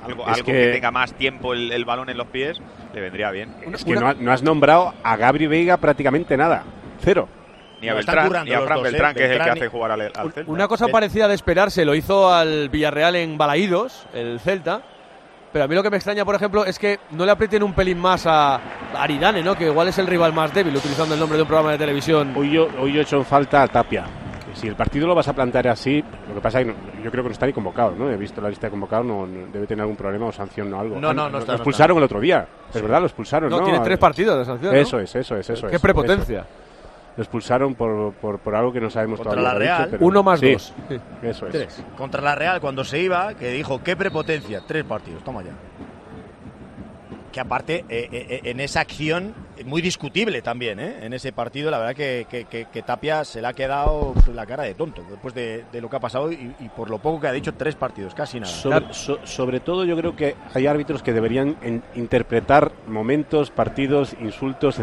[0.06, 0.52] algo, algo que...
[0.54, 2.62] que- tenga más tiempo el, el balón en los pies,
[2.94, 3.54] le vendría bien.
[3.74, 6.64] Es que no, ha- no has nombrado a Gabri Veiga prácticamente nada.
[7.02, 7.28] Cero.
[7.82, 8.92] Ni a Beltrán, ni a Fran dos, ¿eh?
[8.92, 10.50] Beltrán, que es el que hace jugar al, al Celta.
[10.50, 14.84] Una cosa parecida de esperarse lo hizo al Villarreal en Balaídos, el Celta.
[15.54, 17.74] Pero a mí lo que me extraña, por ejemplo, es que no le aprieten un
[17.74, 18.60] pelín más a
[18.98, 19.56] Aridane, ¿no?
[19.56, 22.34] Que igual es el rival más débil, utilizando el nombre de un programa de televisión.
[22.36, 24.04] Hoy yo, hoy yo he hecho en falta a Tapia.
[24.56, 27.10] Si el partido lo vas a plantear así, lo que pasa es que no- yo
[27.12, 28.10] creo que no está ni convocado, ¿no?
[28.10, 30.80] He visto la lista de convocados, no, no- debe tener algún problema o sanción o
[30.80, 31.00] algo.
[31.00, 33.60] No, no, no está, Lo no expulsaron el otro día, es verdad, lo expulsaron, ¿no?
[33.60, 34.74] No, tiene tres partidos de sanción.
[34.74, 34.80] ¿no?
[34.80, 35.82] Eso es, eso es, eso Qué es.
[35.82, 36.40] prepotencia.
[36.40, 36.63] eso.
[37.16, 39.54] Lo expulsaron por, por, por algo que no sabemos Contra todavía.
[39.54, 39.78] la lo ha Real.
[39.86, 40.74] dicho, pero- Uno más Sí, dos.
[41.22, 41.52] Eso es.
[41.52, 41.84] Tres.
[41.96, 45.52] Contra la Real, cuando se iba, que dijo, qué prepotencia, tres partidos, toma ya.
[47.32, 49.34] Que aparte, eh, eh, en esa acción, eh,
[49.66, 50.98] muy discutible también, ¿eh?
[51.02, 54.28] en ese partido, la verdad que, que- que- que Tapia se le ha quedado pues,
[54.36, 57.00] la cara de tonto, después de, de lo que ha pasado y, y por lo
[57.00, 58.52] poco que ha dicho, tres partidos, casi nada.
[58.52, 64.16] Sobre, so- sobre todo yo creo que hay árbitros que deberían en- interpretar momentos, partidos,
[64.22, 64.78] insultos.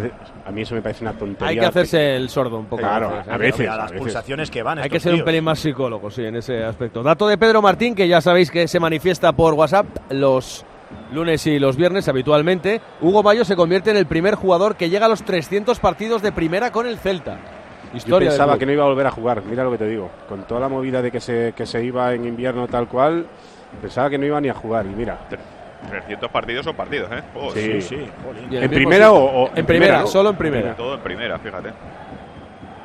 [0.46, 1.48] A mí eso me parece una tontería.
[1.48, 2.82] Hay que hacerse el sordo un poco.
[2.82, 3.68] Claro, a veces.
[3.68, 4.00] a las veces.
[4.02, 4.78] pulsaciones que van.
[4.78, 7.02] Hay que ser un pelín más psicólogo, sí, en ese aspecto.
[7.02, 10.64] Dato de Pedro Martín, que ya sabéis que se manifiesta por WhatsApp los
[11.12, 12.80] lunes y los viernes habitualmente.
[13.00, 16.32] Hugo Mayo se convierte en el primer jugador que llega a los 300 partidos de
[16.32, 17.38] primera con el Celta.
[17.92, 20.10] Historia pensaba que no iba a volver a jugar, mira lo que te digo.
[20.28, 23.26] Con toda la movida de que se, que se iba en invierno tal cual,
[23.82, 24.86] pensaba que no iba ni a jugar.
[24.86, 25.18] Y mira,
[25.88, 27.22] 300 partidos son partidos, ¿eh?
[27.34, 27.80] Oh, Sí.
[27.82, 27.96] Sí,
[28.52, 30.06] ¿En primera o- o en primera, ¿no?
[30.06, 30.76] solo en primera.
[30.76, 31.70] Todo en primera, fíjate.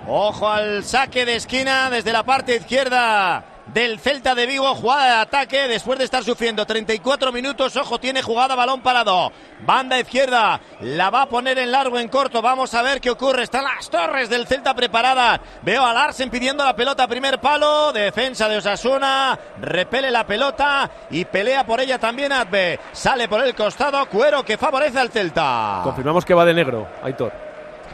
[0.08, 5.22] Ojo al saque de esquina desde la parte izquierda del Celta de Vigo, jugada de
[5.22, 9.32] ataque después de estar sufriendo 34 minutos, ojo, tiene jugada balón parado,
[9.66, 13.44] banda izquierda, la va a poner en largo, en corto, vamos a ver qué ocurre,
[13.44, 18.48] están las torres del Celta preparadas, veo a Larsen pidiendo la pelota, primer palo, defensa
[18.48, 24.06] de Osasuna, repele la pelota y pelea por ella también Adbe, sale por el costado,
[24.08, 25.82] cuero que favorece al Celta.
[25.84, 27.34] Confirmamos que va de negro, Aitor.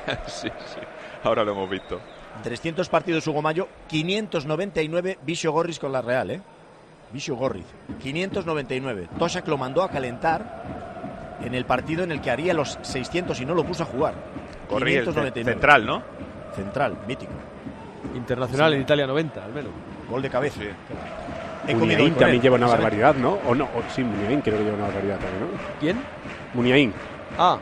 [0.27, 0.79] sí, sí,
[1.23, 1.99] ahora lo hemos visto.
[2.43, 6.41] 300 partidos Hugo Mayo, 599 Visio Gorris con la Real, ¿eh?
[7.13, 7.65] Visio Gorris,
[8.01, 9.09] 599.
[9.19, 13.45] Tosak lo mandó a calentar en el partido en el que haría los 600 y
[13.45, 14.13] no lo puso a jugar.
[14.69, 15.51] Gorri, el 599.
[15.51, 16.01] central, ¿no?
[16.55, 17.31] Central, mítico.
[18.15, 19.71] Internacional en Italia 90, al menos.
[20.09, 20.61] Gol de cabeza.
[21.67, 23.37] He comido Muniain también él, lleva una barbaridad, ¿no?
[23.47, 25.47] O no, o- sí, Muniain creo que lleva una barbaridad también, ¿no?
[25.79, 26.01] ¿Quién?
[26.53, 26.93] Muniain.
[27.37, 27.59] Ah,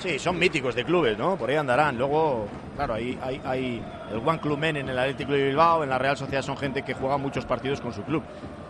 [0.00, 1.36] Sí, son míticos de clubes, ¿no?
[1.36, 1.98] Por ahí andarán.
[1.98, 2.46] Luego,
[2.78, 6.16] claro, hay, hay, el One Club Men en el Atlético de Bilbao, en la Real
[6.16, 8.22] Sociedad son gente que juega muchos partidos con su club.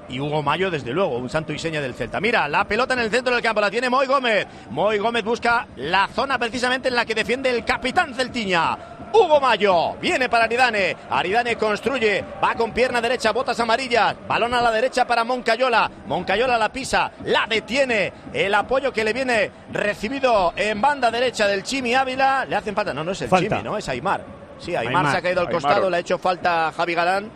[0.08, 2.18] Y Hugo Mayo, desde luego, un santo y seña del Celta.
[2.18, 4.46] Mira, la pelota en el centro del campo la tiene Moy Gómez.
[4.70, 8.78] Moy Gómez busca la zona precisamente en la que defiende el capitán Celtiña.
[9.12, 10.96] Hugo Mayo viene para Aridane.
[11.10, 14.14] Aridane construye, va con pierna derecha, botas amarillas.
[14.26, 15.90] Balón a la derecha para Moncayola.
[16.06, 18.12] Moncayola la pisa, la detiene.
[18.32, 22.44] El apoyo que le viene recibido en banda derecha del Chimi Ávila.
[22.44, 22.92] Le hacen falta.
[22.94, 23.56] No, no es el Falta.
[23.56, 23.76] Chimi, ¿no?
[23.78, 24.22] Es Aymar.
[24.58, 25.12] Sí, Aymar, Aymar.
[25.12, 25.62] se ha caído al Aymar.
[25.62, 27.30] costado, le ha hecho falta a Javi Galán.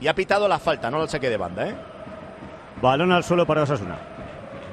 [0.00, 1.74] Y ha pitado la falta, no el saque de banda, ¿eh?
[2.82, 3.96] Balón al suelo para Osasuna.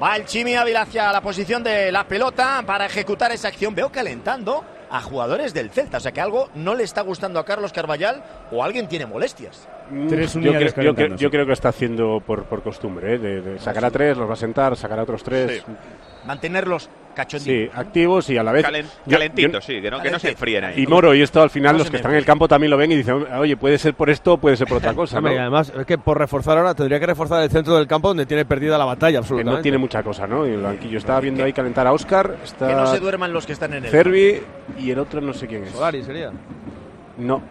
[0.02, 3.74] Va el Chimi Ávila hacia la posición de la pelota para ejecutar esa acción.
[3.74, 4.62] Veo calentando
[4.94, 5.96] a jugadores del Celta.
[5.96, 8.22] O sea que algo no le está gustando a Carlos Carballal
[8.52, 9.66] o alguien tiene molestias.
[10.08, 11.30] Tres yo, creo, yo, creo, yo sí.
[11.30, 13.18] creo que está haciendo por, por costumbre, ¿eh?
[13.18, 15.64] de, de sacar a tres, los va a sentar, sacar a otros tres.
[16.26, 17.78] Mantenerlos Sí, cachonditos.
[17.78, 18.64] activos y a la vez.
[18.64, 20.82] Calen- calentitos, yo- sí, que no, que no se enfríen ahí.
[20.82, 22.76] Y Moro y esto al final, No los que están en el campo también lo
[22.76, 25.20] ven y dicen, oye, puede ser por esto o puede ser por otra cosa.
[25.20, 25.28] ¿no?
[25.28, 28.44] Además es que por reforzar ahora tendría que reforzar el centro del campo donde tiene
[28.44, 29.58] perdida la batalla que absolutamente.
[29.58, 30.44] no tiene mucha cosa, ¿no?
[30.44, 33.46] Y el banquillo estaba viendo ahí calentar a Oscar, está Que no se duerman los
[33.46, 34.40] que están en el Cervi
[34.80, 35.70] y el otro no sé quién es.
[35.70, 36.32] Solari sería.
[37.18, 37.42] No.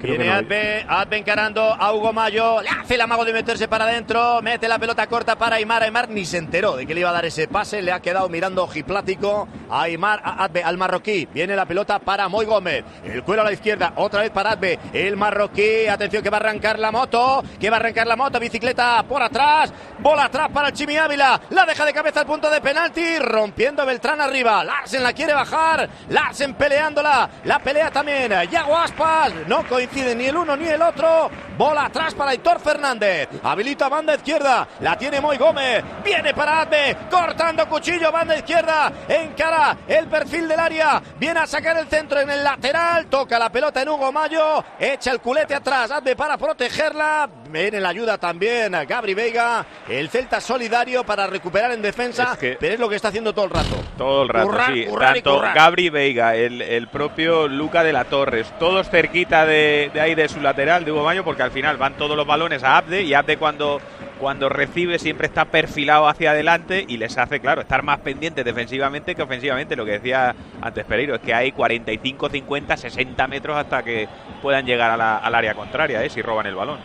[0.00, 0.38] Creo Viene no.
[0.38, 4.66] Adve, Adve encarando a Hugo Mayo, le hace el amago de meterse para adentro, mete
[4.66, 7.26] la pelota corta para Aymar, Aymar ni se enteró de que le iba a dar
[7.26, 11.66] ese pase, le ha quedado mirando ojiplático a Aymar, a Adve, al marroquí, viene la
[11.66, 15.86] pelota para Moy Gómez, el cuero a la izquierda, otra vez para Adve, el marroquí,
[15.86, 19.22] atención que va a arrancar la moto, que va a arrancar la moto, bicicleta por
[19.22, 23.18] atrás, bola atrás para el Chimi Ávila, la deja de cabeza al punto de penalti,
[23.18, 29.62] rompiendo Beltrán arriba, Larsen la quiere bajar, Larsen peleándola, la pelea también, Yago Aspas, no
[29.68, 34.68] coincide ni el uno ni el otro, bola atrás para Aitor Fernández, habilita banda izquierda,
[34.80, 40.60] la tiene Moy Gómez, viene para Adme, cortando cuchillo, banda izquierda, encara el perfil del
[40.60, 44.64] área, viene a sacar el centro en el lateral, toca la pelota en Hugo Mayo,
[44.78, 50.08] echa el culete atrás, Adme para protegerla, viene la ayuda también a Gabri Veiga, el
[50.08, 53.44] Celta solidario para recuperar en defensa, Es que- pero es lo que está haciendo todo
[53.44, 53.76] el rato.
[53.96, 54.84] Todo el rato, Currar, sí.
[54.86, 55.40] currar Tanto.
[55.54, 60.28] Gabri Veiga, el, el propio Luca de la Torres, todos cerquita de, de ahí de
[60.28, 63.14] su lateral, de Hugo Mayo, porque al final van todos los balones a Abde y
[63.14, 63.80] Abde cuando,
[64.18, 69.14] cuando recibe siempre está perfilado hacia adelante y les hace, claro, estar más pendientes defensivamente
[69.14, 69.76] que ofensivamente.
[69.76, 74.08] Lo que decía antes Pereiro, es que hay 45, 50, 60 metros hasta que
[74.40, 76.10] puedan llegar a la- al área contraria, ¿eh?
[76.10, 76.78] si roban el balón.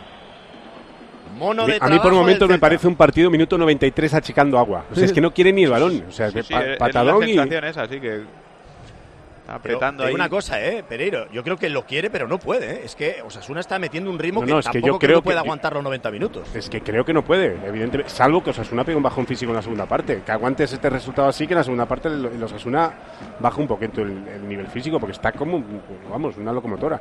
[1.38, 4.58] Mono A mí- de a mí por momentos me parece un partido minuto 93 achicando
[4.58, 4.84] agua.
[4.90, 6.04] O sea, es que no quiere ni el balón.
[6.08, 7.64] O sea, Sí, es- es patadón la y...
[7.68, 10.14] esa, así que está Pero apretando digo ahí.
[10.14, 11.26] una cosa, eh, Pereiro.
[11.32, 12.70] Yo creo que lo quiere, pero no puede.
[12.72, 12.80] ¿eh?
[12.84, 15.18] Es que Osasuna está metiendo un ritmo No, que no, es que yo creo creo
[15.20, 16.48] que puede que- aguantar los 90 minutos.
[16.54, 18.10] Es que creo que no puede, evidentemente.
[18.10, 20.20] Salvo que Osasuna pegue un bajón físico en la segunda parte.
[20.26, 22.92] Que aguantes este resultado así, que en la segunda parte el, el Osasuna
[23.40, 25.64] baja un poquito el, el nivel físico, porque está como,
[26.10, 27.00] vamos, una locomotora.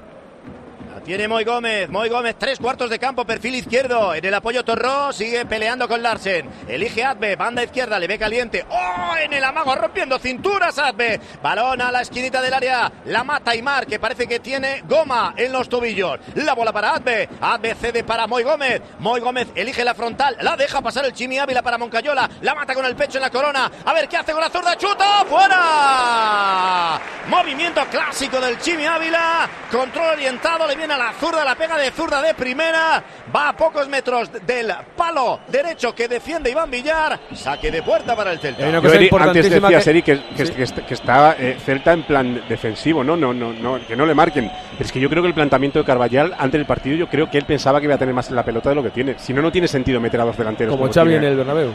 [1.05, 1.89] Tiene Moy Gómez.
[1.89, 4.13] Moy Gómez, tres cuartos de campo, perfil izquierdo.
[4.13, 6.49] En el apoyo Torró, sigue peleando con Larsen.
[6.67, 8.65] Elige Adve, banda izquierda, le ve caliente.
[8.69, 9.15] ¡Oh!
[9.19, 11.19] En el amago, rompiendo cinturas Adve.
[11.41, 12.91] Balón a la esquinita del área.
[13.05, 16.19] La mata Aymar, que parece que tiene goma en los tobillos.
[16.35, 17.29] La bola para Adve.
[17.41, 18.81] Adve cede para Moy Gómez.
[18.99, 20.37] Moy Gómez elige la frontal.
[20.41, 22.29] La deja pasar el Chimi Ávila para Moncayola.
[22.41, 23.71] La mata con el pecho en la corona.
[23.85, 24.77] A ver qué hace con la zurda.
[24.77, 25.25] ¡Chuta!
[25.27, 26.99] ¡Fuera!
[27.27, 29.49] Movimiento clásico del Chimi Ávila.
[29.71, 30.67] Control orientado.
[30.67, 31.43] Le viene a la zurda.
[31.45, 33.03] La pega de zurda de primera.
[33.35, 37.19] Va a pocos metros del palo derecho que defiende Iván Villar.
[37.33, 38.69] Saque de puerta para el Celta.
[38.69, 40.53] Yo, cosa Eri, antes decías, que- que, que, Sí.
[40.53, 43.15] que est- que estaba eh, Celta en plan defensivo, ¿no?
[43.17, 44.49] No, no, no, que no le marquen.
[44.71, 47.29] Pero es que yo creo que el planteamiento de Carvallal antes del partido, yo creo
[47.29, 49.15] que él pensaba que iba a tener más la pelota de lo que tiene.
[49.19, 50.71] Si no, no tiene sentido meter a dos delanteros.
[50.71, 51.25] Como como Xavi tiene.
[51.27, 51.73] en el Bernabéu.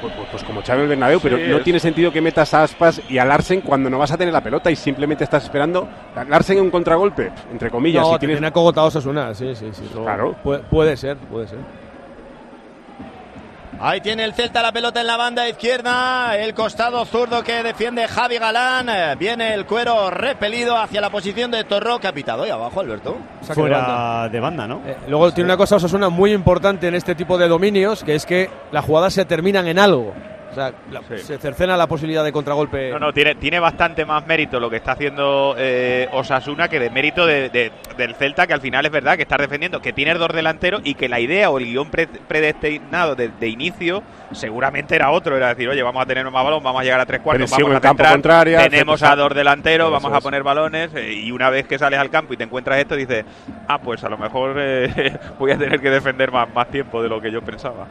[0.00, 2.62] Pues, pues- pues como Xavi el Bernabéu, pero no es- tiene sentido que metas a
[2.62, 5.88] Aspas y a Larsen cuando no vas a tener la pelota y simplemente estás esperando.
[6.28, 8.02] Larsen en un contragolpe, entre comillas.
[8.02, 8.42] No, si te tienes...
[8.42, 9.82] acogotado Osasuna, sí, sí, sí.
[9.92, 10.34] Claro.
[10.42, 11.58] Puede, puede ser, puede ser.
[13.82, 18.06] Ahí tiene el Celta la pelota en la banda izquierda, el costado zurdo que defiende
[18.06, 18.90] Javi Galán.
[18.90, 22.80] Eh, Viene el cuero repelido hacia la posición de Torró, que ha pitado ahí abajo,
[22.80, 23.16] Alberto.
[23.40, 24.28] Saque de Fuera banda.
[24.28, 24.82] de banda, ¿no?
[24.86, 28.26] Eh, luego tiene una cosa Osasuna muy importante en este tipo de dominios, que es
[28.26, 30.12] que las jugadas se terminan en algo.
[30.50, 31.18] O sea, la- Sí.
[31.18, 32.90] se cercena la posibilidad de contragolpe.
[32.90, 36.90] No, no, tiene, tiene bastante más mérito lo que está haciendo eh, Osasuna que de
[36.90, 40.14] mérito de- de- del Celta, que al final es verdad que está defendiendo, que tiene
[40.14, 44.94] dos delanteros y que la idea o el guion pre- predestinado de, de inicio seguramente
[44.94, 47.20] era otro, era decir, oye, vamos a tener más balón, vamos a llegar a tres
[47.20, 51.12] cuartos, Presión vamos a centrar, contraria, tenemos a dos delanteros, vamos a poner balones eh,
[51.12, 53.24] y una vez que sales al campo y te encuentras esto, dices,
[53.68, 57.08] ah, pues a lo mejor eh, voy a tener que defender más, más tiempo de
[57.08, 57.86] lo que yo pensaba.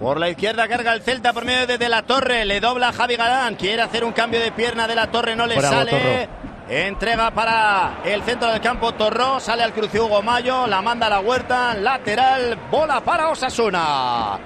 [0.00, 2.92] Por la izquierda carga el Celta por medio de, De la Torre, le dobla a
[2.92, 6.28] Javi Galán, quiere hacer un cambio de pierna de la Torre, no le Bravo, sale.
[6.68, 8.92] Entrega para el centro del campo.
[8.94, 14.38] Torró, sale al cruce Hugo Mayo, la manda a la huerta, lateral, bola para Osasuna.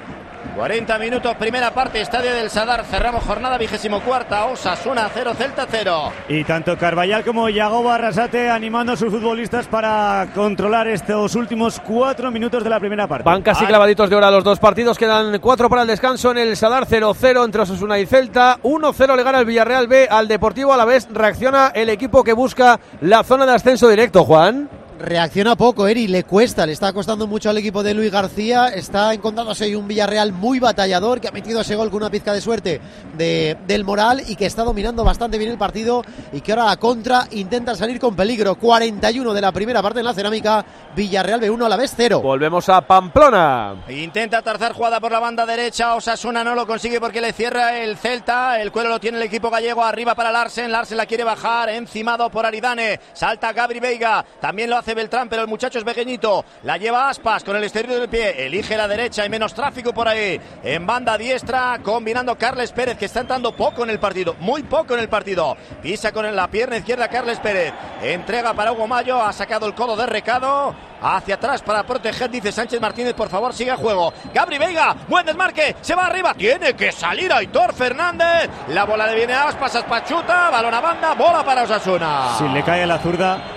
[0.55, 6.13] 40 minutos, primera parte, Estadio del Sadar, cerramos jornada vigésimo cuarta, Osasuna 0, Celta 0.
[6.29, 12.31] Y tanto Carvallal como Yagoba Arrasate animando a sus futbolistas para controlar estos últimos cuatro
[12.31, 13.25] minutos de la primera parte.
[13.25, 13.69] Van casi Ah.
[13.69, 14.97] clavaditos de hora los dos partidos.
[14.99, 18.59] Quedan cuatro para el descanso en el Sadar 0-0 entre Osasuna y Celta.
[18.63, 20.73] 1-0 le gana el Villarreal B al Deportivo.
[20.73, 24.69] A la vez reacciona el equipo que busca la zona de ascenso directo, Juan.
[24.99, 29.13] Reacciona poco, Eri, le cuesta, le está costando mucho al equipo de Luis García, está
[29.13, 32.41] encontrándose ahí un Villarreal muy batallador, que ha metido ese gol con una pizca de
[32.41, 32.81] suerte
[33.15, 36.77] de, del moral y que está dominando bastante bien el partido y que ahora la
[36.79, 38.55] contra intenta salir con peligro.
[38.55, 42.23] 41 de la primera parte en la cerámica, Villarreal B1 a la vez 0.
[42.23, 43.85] Volvemos a Pamplona.
[43.89, 45.95] Intenta tarzar jugada por la banda derecha.
[45.95, 48.59] Osasuna no lo consigue porque le cierra el Celta.
[48.61, 49.85] El cuero lo tiene el equipo gallego.
[49.85, 50.73] Arriba para Larsen.
[50.73, 51.69] Larsen la quiere bajar.
[51.69, 52.99] Encimado por Aridane.
[53.13, 54.25] Salta Gabri Veiga.
[54.41, 56.45] También lo hace Beltrán, pero el muchacho es pequeñito.
[56.63, 58.47] La lleva Aspas con el exterior del pie.
[58.47, 59.23] Elige la derecha.
[59.23, 60.41] Hay menos tráfico por ahí.
[60.63, 64.35] En banda diestra, combinando Carles Pérez, que está entrando poco en el partido.
[64.41, 65.57] Muy poco en el partido.
[65.83, 67.73] Pisa con la pierna izquierda Carles Pérez.
[68.03, 69.23] Entrega para Hugo Mayo.
[69.23, 70.75] Ha sacado el codo de recado.
[71.01, 74.13] Hacia atrás para proteger, dice Sánchez Martínez, por favor, sigue a juego.
[74.33, 78.49] Gabri Veiga, buen desmarque, se va arriba, tiene que salir Aitor Fernández.
[78.69, 82.37] La bola le viene a Aspas, Aspas chuta, balón a banda, bola para Osasuna.
[82.39, 83.56] Si le cae la zurda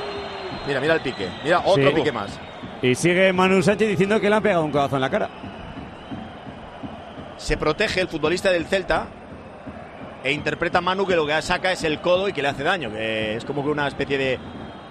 [0.69, 1.95] Mira, mira el pique, mira otro Sí.
[1.95, 2.39] pique más.
[2.83, 5.27] y sigue Manu Sánchez diciendo que le han pegado un codazo en la cara.
[7.37, 9.07] Se protege el futbolista del Celta
[10.23, 12.91] e interpreta Manu que lo que saca es el codo y que le hace daño,
[12.91, 14.39] que es como que una especie de,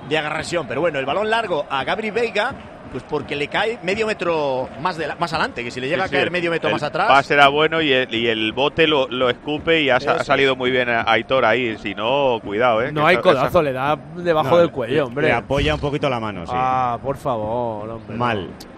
[0.09, 0.67] de agresión.
[0.67, 2.55] Pero bueno, el balón largo a Gabri Veiga,
[2.89, 6.05] pues porque le cae medio metro más, de la- más adelante, que si le llega
[6.05, 7.09] Sí, sí, a caer el- medio metro el más atrás.
[7.09, 10.57] pase era bueno y el, y el bote lo, lo escupe y ha, ha salido
[10.57, 11.77] muy bien a Aitor ahí.
[11.79, 12.91] Si no, cuidado, ¿eh?
[12.93, 15.27] No hay codazo, esa- le da debajo No, del cuello, hombre.
[15.29, 16.53] Le apoya un poquito la mano, sí.
[16.55, 18.17] Ah, por favor, hombre.
[18.17, 18.78] no.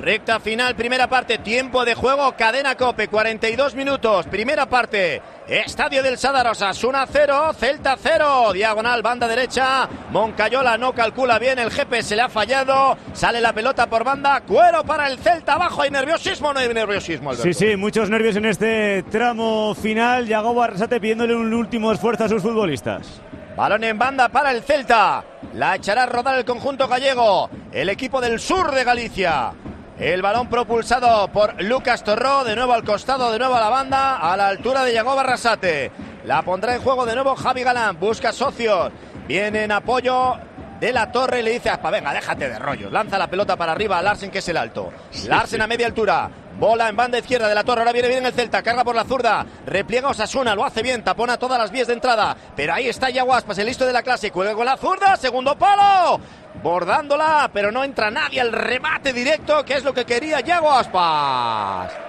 [0.00, 6.16] Recta final, primera parte, tiempo de juego, cadena cope, 42 minutos, primera parte, Estadio del
[6.16, 12.14] Sadarosa, Osasuna 0, Celta 0, diagonal, banda derecha, Moncayola no calcula bien, el jefe se
[12.14, 16.52] le ha fallado, sale la pelota por banda, cuero para el Celta, abajo hay nerviosismo,
[16.52, 17.52] no hay nerviosismo, Alberto.
[17.52, 20.26] Sí, sí, muchos nervios en este tramo final.
[20.26, 23.20] Yagoba Arrasate pidiéndole un último esfuerzo a sus futbolistas.
[23.56, 25.24] Balón en banda para el Celta.
[25.54, 27.50] La echará a rodar el conjunto gallego.
[27.72, 29.52] El equipo del sur de Galicia.
[29.98, 32.44] El balón propulsado por Lucas Torró.
[32.44, 34.16] De nuevo al costado, de nuevo a la banda.
[34.18, 35.90] A la altura de Yagoba Arrasate.
[36.24, 37.98] La pondrá en juego de nuevo Javi Galán.
[37.98, 38.92] Busca socios.
[39.26, 40.36] Viene en apoyo
[40.78, 42.92] de la torre y le dice a Aspa, venga, déjate de rollos.
[42.92, 44.92] Lanza la pelota para arriba a Larsen, que es el alto.
[45.26, 46.30] Larsen a media altura.
[46.58, 47.82] Bola en banda izquierda de la torre.
[47.82, 48.62] Ahora viene bien el Celta.
[48.62, 49.46] Carga por la zurda.
[49.64, 50.54] Repliega Osasuna.
[50.56, 51.04] Lo hace bien.
[51.04, 52.36] Tapona todas las vías de entrada.
[52.56, 54.32] Pero ahí está Yago Aspas, el listo de la clase.
[54.32, 55.16] Cuelga con la zurda.
[55.16, 56.20] Segundo palo.
[56.62, 57.48] Bordándola.
[57.52, 59.64] Pero no entra nadie al remate directo.
[59.64, 62.07] Que es lo que quería Yago Aspas.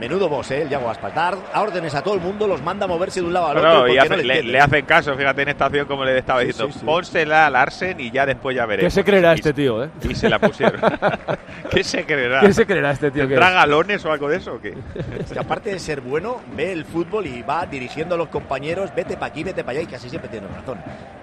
[0.00, 0.62] Menudo boss, ¿eh?
[0.62, 1.14] El Yago Aspas.
[1.14, 2.46] Dar órdenes a todo el mundo.
[2.48, 3.72] Los manda a moverse de un lado al otro.
[3.72, 4.52] no, porque y no hace- le le, entienden.
[4.52, 6.72] le hacen caso, fíjate en esta acción como le estaba diciendo.
[6.72, 6.84] sí, sí.
[6.86, 8.92] Pónsela al Arsen y ya después ya veremos.
[8.92, 9.90] ¿Qué se creerá Y- este tío, eh?
[10.08, 10.80] Y se la pusieron.
[11.70, 12.40] ¿Qué se creerá?
[12.40, 13.28] ¿Qué se creerá este tío?
[13.28, 13.54] ¿Tendrá es?
[13.54, 14.74] galones o algo de eso o qué?
[15.20, 18.90] Es que aparte de ser bueno, ve el fútbol y va dirigiendo a los compañeros,
[18.96, 20.78] vete para aquí, vete para allá y casi siempre tiene razón.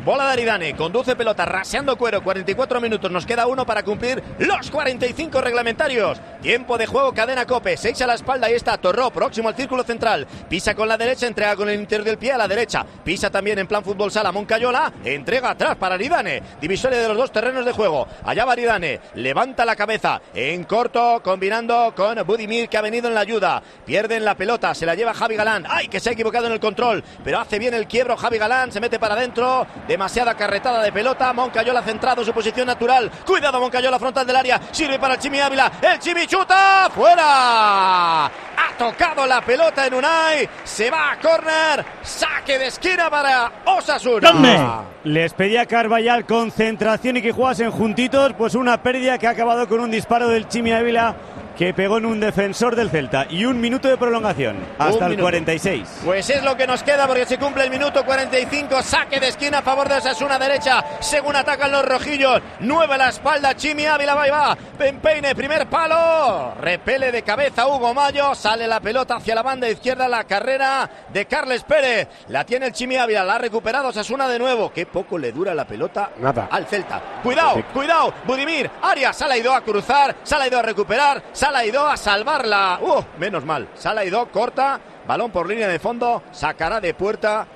[0.06, 4.70] Bola de Aridane, conduce pelota, raseando cuero, 44 minutos, nos queda uno para cumplir los
[4.72, 6.22] 45 reglamentarios.
[6.42, 9.56] Tiempo de juego, cadena cope, 6 a la espalda y está está Torró, próximo al
[9.56, 10.28] círculo central.
[10.50, 12.86] Pisa con la derecha, entrega con el interior del pie a la derecha.
[13.02, 14.92] Pisa también en plan fútbol sala Moncayola.
[15.06, 16.44] Entrega atrás para Aridane.
[16.60, 18.06] Divisoria de los dos terrenos de juego.
[18.26, 19.00] Allá va Aridane.
[19.16, 23.64] Levanta la cabeza en corto, combinando con Budimir que ha venido en la ayuda.
[23.86, 25.66] Pierden la pelota, se la lleva Javi Galán.
[25.70, 27.02] ¡Ay, que se ha equivocado en el control!
[27.24, 29.66] Pero hace bien el quiebro Javi Galán, se mete para adentro.
[29.88, 31.32] Demasiada carretada de pelota.
[31.32, 33.10] Moncayola centrado su posición natural.
[33.26, 34.60] Cuidado, Moncayola frontal del área.
[34.72, 35.72] Sirve para el Chimi Ávila.
[35.82, 36.90] El Chimi chuta.
[36.94, 38.30] ¡Fuera!
[38.58, 40.50] Ha tocado la pelota en Unai.
[40.64, 41.86] Se va a córner.
[42.02, 44.84] Saque de esquina para Osasuna.
[45.04, 49.80] Les pedía Carvallal concentración y que jugasen juntitos, pues una pérdida que ha acabado con
[49.80, 51.16] un disparo del Chimi Ávila
[51.58, 55.24] que pegó en un defensor del Celta y un minuto de prolongación hasta el minuto.
[55.24, 56.02] 46.
[56.06, 58.82] Pues es lo que nos queda porque se cumple el minuto 45.
[58.84, 60.86] Saque de esquina a favor de Osasuna derecha.
[61.00, 62.42] Según atacan los rojillos.
[62.60, 63.56] Nueve la espalda.
[63.56, 64.58] Chimi Ávila va y va.
[64.78, 66.54] Pempeine, primer palo.
[66.62, 68.36] Repele de cabeza Hugo Mayo.
[68.36, 70.08] Sale la pelota hacia la banda izquierda.
[70.08, 72.08] La carrera de Carles Pérez.
[72.28, 73.24] La tiene el Chimi Ávila.
[73.24, 74.72] La ha recuperado Osasuna de nuevo.
[74.72, 76.50] Qué poco le dura la pelota Nada.
[76.52, 77.02] al Celta.
[77.24, 78.14] Cuidado, cuidado.
[78.26, 78.70] Budimir.
[78.84, 79.18] Arias.
[79.18, 80.16] Salaido a cruzar.
[80.22, 81.24] Salaido a recuperar.
[81.48, 82.78] Salaido a salvarla.
[82.82, 83.70] Uh, menos mal.
[83.74, 84.82] Salaido corta.
[85.08, 86.22] Balón por línea de fondo.
[86.34, 87.48] Sacará de puerta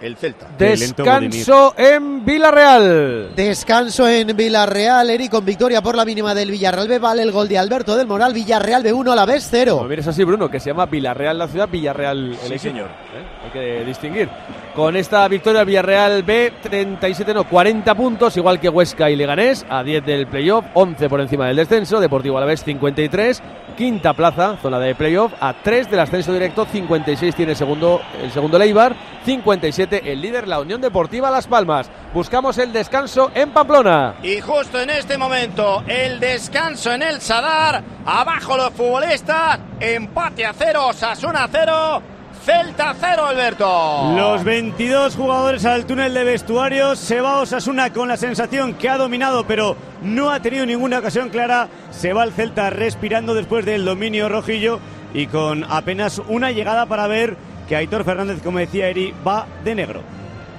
[0.00, 0.48] el Celta.
[0.58, 3.30] Descanso en Villarreal.
[3.34, 6.98] Descanso en Villarreal, Eri, con victoria por la mínima del Villarreal B.
[6.98, 8.32] Vale el gol de Alberto del Moral.
[8.32, 9.76] Villarreal B1 a la vez 0.
[9.76, 12.58] Como mires así, Bruno, que se llama Villarreal la ciudad, Villarreal el Sí, equipo.
[12.62, 12.86] señor.
[12.86, 13.44] ¿eh?
[13.46, 14.28] Hay que distinguir.
[14.74, 19.82] Con esta victoria, Villarreal B, 37, no, 40 puntos, igual que Huesca y Leganés, a
[19.82, 21.98] 10 del playoff, 11 por encima del descenso.
[22.00, 23.42] Deportivo Alavés, 53.
[23.76, 28.30] Quinta plaza, zona de playoff, a 3 del ascenso directo, 56 tiene el segundo, el
[28.30, 31.90] segundo Leibar, 57 el líder, la Unión Deportiva Las Palmas.
[32.12, 34.16] Buscamos el descanso en Pamplona.
[34.22, 37.82] Y justo en este momento, el descanso en el Sadar.
[38.04, 39.58] Abajo los futbolistas.
[39.80, 42.02] Empate a cero, Osasuna a cero.
[42.44, 44.12] Celta a cero, Alberto.
[44.16, 46.98] Los 22 jugadores al túnel de vestuarios.
[46.98, 51.28] Se va Osasuna con la sensación que ha dominado, pero no ha tenido ninguna ocasión
[51.28, 51.68] clara.
[51.90, 54.78] Se va el Celta respirando después del dominio rojillo
[55.12, 57.36] y con apenas una llegada para ver
[57.68, 60.02] que Aitor Fernández, como decía Eri, va de negro.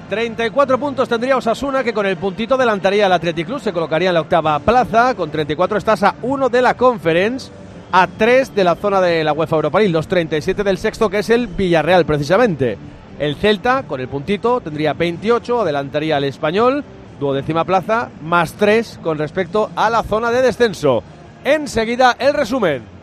[0.10, 4.14] 34 puntos tendría Osasuna, que con el puntito adelantaría al Athletic Club, se colocaría en
[4.14, 5.16] la octava plaza.
[5.16, 7.52] Con 34 estás a 1 de la Conference,
[7.92, 11.20] a 3 de la zona de la UEFA Europa League, los 37 del sexto, que
[11.20, 12.78] es el Villarreal, precisamente.
[13.20, 16.84] El Celta, con el puntito, tendría 28, adelantaría al Español,
[17.20, 21.04] duodécima plaza, más 3 con respecto a la zona de descenso.
[21.44, 22.97] Enseguida, el resumen.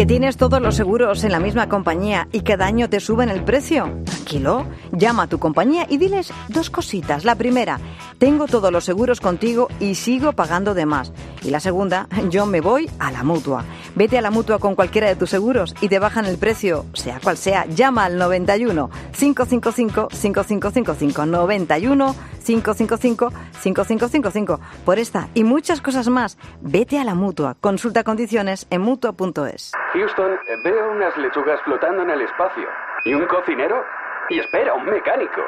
[0.00, 3.44] ¿Que tienes todos los seguros en la misma compañía y cada año te suben el
[3.44, 3.84] precio?
[4.06, 7.26] Tranquilo, llama a tu compañía y diles dos cositas.
[7.26, 7.78] La primera,
[8.16, 11.12] tengo todos los seguros contigo y sigo pagando de más.
[11.42, 13.66] Y la segunda, yo me voy a la mutua.
[13.94, 17.20] Vete a la mutua con cualquiera de tus seguros y te bajan el precio, sea
[17.22, 17.66] cual sea.
[17.66, 26.38] Llama al 91 555 5555 91 555 5555 por esta y muchas cosas más.
[26.62, 27.56] Vete a la mutua.
[27.60, 29.72] Consulta condiciones en mutua.es.
[29.92, 32.68] Houston, veo unas lechugas flotando en el espacio.
[33.04, 33.84] ¿Y un cocinero?
[34.28, 35.42] Y espera, un mecánico.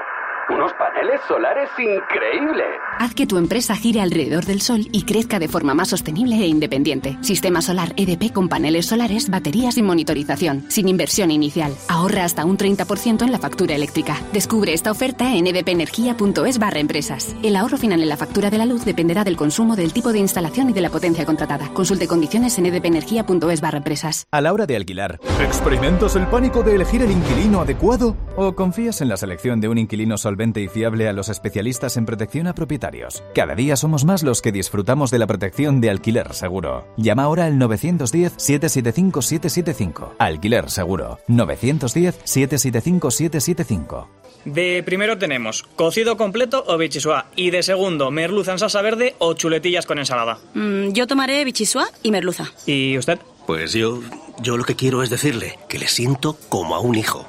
[0.53, 2.67] Unos paneles solares increíbles.
[2.99, 6.47] Haz que tu empresa gire alrededor del sol y crezca de forma más sostenible e
[6.47, 7.17] independiente.
[7.23, 11.75] Sistema solar EDP con paneles solares, baterías y monitorización, sin inversión inicial.
[11.89, 14.21] Ahorra hasta un 30% en la factura eléctrica.
[14.35, 17.35] Descubre esta oferta en edpenergia.es barra empresas.
[17.43, 20.19] El ahorro final en la factura de la luz dependerá del consumo, del tipo de
[20.19, 21.73] instalación y de la potencia contratada.
[21.73, 24.27] Consulte condiciones en edpenergia.es barra empresas.
[24.31, 28.17] A la hora de alquilar, ¿experimentas el pánico de elegir el inquilino adecuado?
[28.37, 32.07] ¿O confías en la selección de un inquilino solvente y fiable a los especialistas en
[32.07, 33.23] protección a propietarios?
[33.35, 36.87] Cada día somos más los que disfrutamos de la protección de alquiler seguro.
[36.97, 40.17] Llama ahora al 910-775-775.
[40.19, 41.19] Alquiler seguro.
[41.29, 44.07] 910-775-775.
[44.45, 49.35] De primero tenemos cocido completo o bichisua y de segundo merluza en salsa verde o
[49.35, 50.39] chuletillas con ensalada.
[50.55, 52.51] Mm, yo tomaré bichisua y merluza.
[52.67, 53.21] ¿Y usted?
[53.47, 54.01] Pues yo,
[54.41, 57.27] yo lo que quiero es decirle que le siento como a un hijo.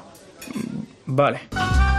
[1.06, 1.40] Vale.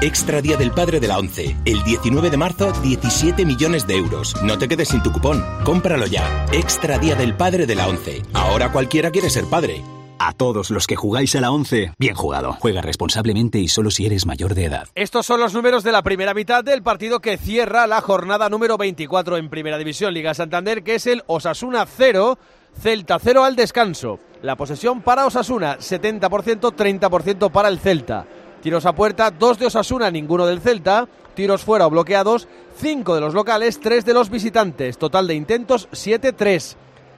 [0.02, 1.56] Extra Día del Padre de la ONCE.
[1.66, 4.36] El 19 de marzo, 17 millones de euros.
[4.44, 5.44] No te quedes sin tu cupón.
[5.64, 6.46] Cómpralo ya.
[6.52, 8.22] Extra Día del Padre de la ONCE.
[8.34, 9.82] Ahora cualquiera quiere ser padre.
[10.20, 12.54] A todos los que jugáis a la 11, bien jugado.
[12.60, 14.88] Juega responsablemente y solo si eres mayor de edad.
[14.96, 18.78] Estos son los números de la primera mitad del partido que cierra la jornada número
[18.78, 22.38] 24 en Primera División Liga Santander, que es el Osasuna 0,
[22.82, 24.20] Celta 0 al descanso.
[24.42, 28.26] La posesión para Osasuna, 70%, 30% para el Celta.
[28.66, 31.08] Tiros a puerta, 2 de Osasuna, ninguno del Celta.
[31.36, 32.48] Tiros fuera o bloqueados,
[32.78, 34.98] 5 de los locales, 3 de los visitantes.
[34.98, 36.76] Total de intentos, 7-3.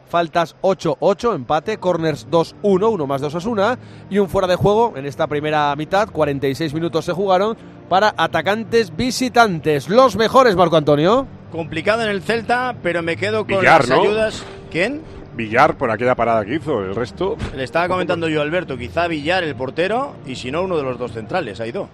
[0.10, 3.80] faltas 8-8, empate, corners 2-1, uno más de Osasuna
[4.10, 7.56] y un fuera de juego en esta primera mitad, 46 minutos se jugaron
[7.88, 9.88] para atacantes visitantes.
[9.88, 11.28] Los mejores, Marco Antonio.
[11.54, 14.04] Complicado en el Celta, pero me quedo con Villar, las ¿no?
[14.04, 14.44] ayudas.
[14.70, 15.02] ¿Quién?
[15.38, 17.38] Villar por aquella parada que hizo, el resto.
[17.56, 20.84] Le estaba comentando yo a Alberto, quizá Villar el portero y si no uno de
[20.84, 21.88] los dos centrales, ha ido.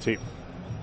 [0.00, 0.16] Sí.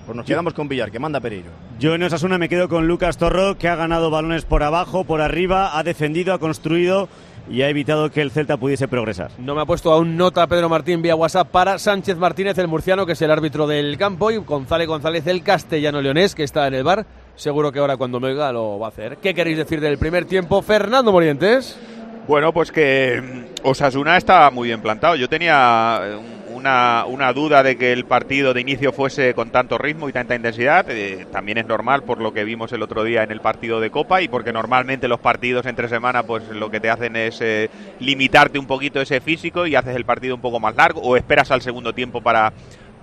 [0.06, 1.50] Pues nos quedamos con Villar, que manda Pereiro.
[1.80, 5.20] Yo en Osasuna me quedo con Lucas Torro, que ha ganado balones por abajo, por
[5.20, 7.08] arriba, ha defendido, ha construido
[7.50, 9.32] y ha evitado que el Celta pudiese progresar.
[9.38, 13.04] No me ha puesto aún nota Pedro Martín vía WhatsApp para Sánchez Martínez, el murciano,
[13.04, 16.74] que es el árbitro del campo, y González González, el castellano leonés, que está en
[16.74, 17.04] el bar.
[17.34, 19.18] Seguro que ahora cuando me oiga lo va a hacer.
[19.18, 20.62] ¿Qué queréis decir del primer tiempo?
[20.62, 21.78] Fernando Morientes.
[22.26, 25.14] Bueno, pues que mm, Osasuna estaba muy bien plantado.
[25.14, 26.18] Yo tenía eh,
[26.52, 30.34] una, una duda de que el partido de inicio fuese con tanto ritmo y tanta
[30.34, 30.90] intensidad.
[30.90, 33.90] Eh, también es normal por lo que vimos el otro día en el partido de
[33.90, 37.70] Copa y porque normalmente los partidos entre semana pues lo que te hacen es eh,
[38.00, 41.52] limitarte un poquito ese físico y haces el partido un poco más largo o esperas
[41.52, 42.52] al segundo tiempo para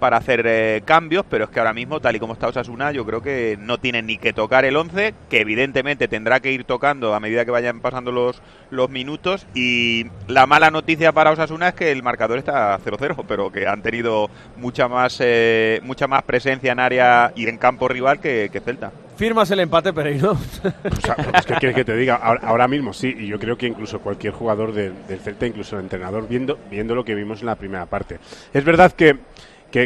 [0.04, 3.06] para hacer eh, cambios, pero es que ahora mismo, tal y como está Osasuna, yo
[3.06, 7.14] creo que no tienen ni que tocar el 11, que evidentemente tendrá que ir tocando
[7.14, 9.48] a medida que vayan pasando los, los minutos.
[9.56, 13.82] Y la mala noticia para Osasuna es que el marcador está 0-0, pero que han
[13.82, 18.60] tenido mucha más, eh, mucha más presencia en área y en campo rival que, que
[18.60, 18.92] Celta.
[19.16, 20.32] ¿Firmas el empate, Pereiro?
[20.32, 23.58] O sea, es que quieres que te diga, ahora, ahora mismo sí, y yo creo
[23.58, 27.40] que incluso cualquier jugador de- del Celta, incluso el entrenador, viendo, viendo lo que vimos
[27.40, 28.18] en la primera parte.
[28.54, 29.16] Es verdad que,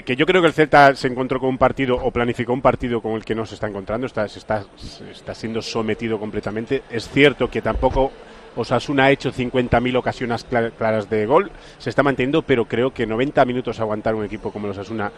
[0.03, 3.01] que, yo creo que el Celta se encontró con un partido o planificó un partido
[3.01, 6.83] con el que no se está encontrando, está, se está, se está siendo sometido completamente.
[6.89, 8.11] Es cierto que tampoco
[8.55, 13.05] Osasuna ha hecho 50.000 ocasiones cla- claras de gol, se está manteniendo, pero creo que
[13.05, 15.11] 90 minutos aguantar un equipo como el Osasuna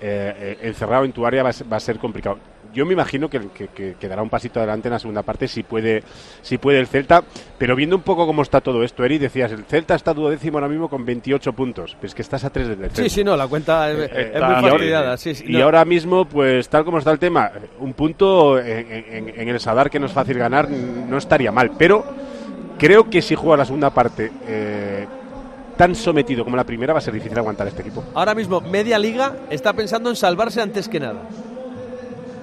[0.00, 2.38] eh, eh, encerrado en tu área va va a ser complicado.
[2.72, 5.48] Yo me imagino que, que- que- que dará un pasito adelante en la segunda parte
[5.48, 6.02] si puede,
[6.42, 7.22] si puede el Celta,
[7.58, 10.68] pero viendo un poco cómo está todo esto, Eri, decías, el Celta está duodécimo ahora
[10.68, 13.02] mismo con 28 puntos, pero es que estás a 3 del descenso.
[13.02, 15.16] Sí, sí, no, la cuenta es, Eh, es muy fastidiada.
[15.16, 15.64] sí, sí, y no.
[15.64, 17.50] ahora mismo, pues tal como está el tema,
[17.80, 21.72] un punto en, en- en el Sadar que no es fácil ganar no estaría mal,
[21.76, 22.04] pero
[22.78, 25.06] creo que si juega la segunda parte eh,
[25.76, 28.04] tan sometido como la primera va a ser difícil aguantar este equipo.
[28.14, 31.20] Ahora mismo, media liga está pensando en salvarse antes que nada.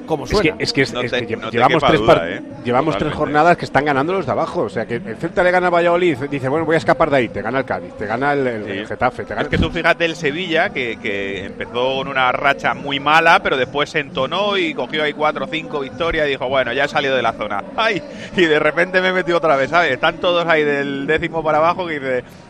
[0.07, 1.99] Como Es que, es que, es- No es te- que lle- no te llevamos, tres,
[1.99, 2.41] duda, ¿eh?
[2.65, 4.61] llevamos tres jornadas que están ganando los de abajo.
[4.61, 7.17] O sea, que el Celta le gana a Valladolid, dice, bueno, voy a escapar de
[7.17, 9.57] ahí, te gana el Cádiz, te gana el, el- el Getafe, te gana Es que
[9.57, 13.99] tú fíjate el Sevilla, que, que empezó con una racha muy mala, pero después se
[13.99, 17.21] entonó y cogió ahí cuatro o cinco victorias y dijo, bueno, ya he salido de
[17.21, 17.63] la zona.
[17.75, 18.01] ¡Ay!
[18.35, 19.91] Y de repente me he metido otra vez, ¿sabes?
[19.91, 22.46] Están todos ahí del décimo para abajo que dice, "Mm,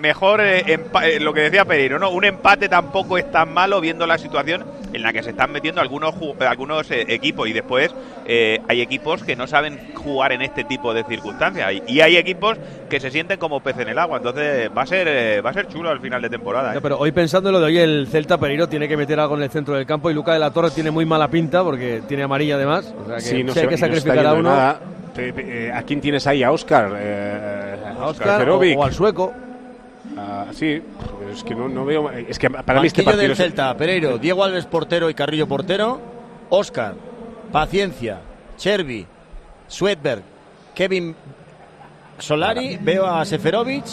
[0.00, 2.10] mejor eh, eh, lo que decía Pereiro, ¿no?
[2.10, 5.80] Un empate tampoco es tan malo viendo la situación en la que se están metiendo
[5.80, 7.94] algunos ju- algunos eh, equipos y después
[8.26, 12.16] eh, hay equipos que no saben jugar en este tipo de circunstancias y- y hay
[12.16, 15.50] equipos que se sienten como pez en el agua entonces va a ser eh, va
[15.50, 16.74] a ser chulo al final de temporada ¿eh?
[16.74, 19.36] No, pero hoy pensando en lo de hoy, el Celta Pereiro tiene que meter algo
[19.36, 22.02] en el centro del campo y Luca de la Torre tiene muy mala pinta porque
[22.08, 22.92] tiene amarilla además.
[23.00, 24.50] O sea que Sí, no si hay que no se está sacrificar a yendo uno.
[24.50, 24.80] nada.
[25.16, 26.42] Eh, ¿A quién tienes ahí?
[26.42, 26.92] A Oscar.
[26.98, 28.76] Eh, A Óscar Seferovic.
[28.76, 29.32] o, o al sueco.
[30.16, 30.82] Ah, sí,
[31.18, 32.10] pero es que no, no veo.
[32.10, 33.22] Es que para mí este Banquillo partido.
[33.22, 36.00] del es- Celta, Pereiro, Diego Alves portero y Carrillo portero,
[36.48, 36.94] Oscar,
[37.52, 38.20] Paciencia,
[38.56, 39.06] Chervi,
[39.68, 40.22] Swedberg,
[40.74, 41.14] Kevin
[42.18, 43.84] Solari, veo a Seferovic,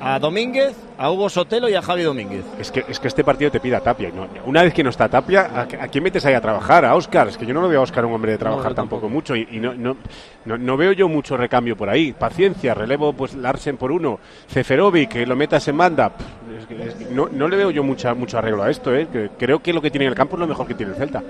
[0.00, 2.44] a Domínguez, a Hugo Sotelo y a Javi Domínguez.
[2.58, 4.08] Es que, es que este partido te pide a Tapia.
[4.08, 6.84] y no- una vez que no está Tapia, ¿a, a quién metes ahí a trabajar?
[6.84, 7.28] A Oscar.
[7.28, 9.34] Es que yo no lo veo a Oscar un hombre de trabajar tampoco mucho.
[9.36, 9.96] Y, y no, no,
[10.44, 12.12] no, no veo yo mucho recambio por ahí.
[12.12, 14.18] Paciencia, relevo pues Larsen por uno.
[14.48, 16.10] Ceferovic, que lo metas en banda.
[16.10, 16.24] Pff,
[16.60, 18.94] es que- es que no, no le veo yo mucha, mucho arreglo a esto.
[18.94, 19.08] ¿eh?
[19.12, 20.98] Que creo que lo que tiene en el campo es lo mejor que tiene el
[20.98, 21.22] Celta.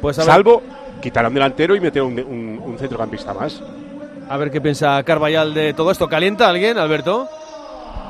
[0.00, 0.62] Pues a ver- Salvo
[1.00, 3.62] quitar a un delantero y meter un, un- un centrocampista más.
[4.28, 6.08] A ver qué piensa Carvallal de todo esto.
[6.08, 7.28] ¿Calienta alguien, Alberto?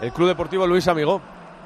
[0.00, 1.20] El Club Deportivo Luis Amigo.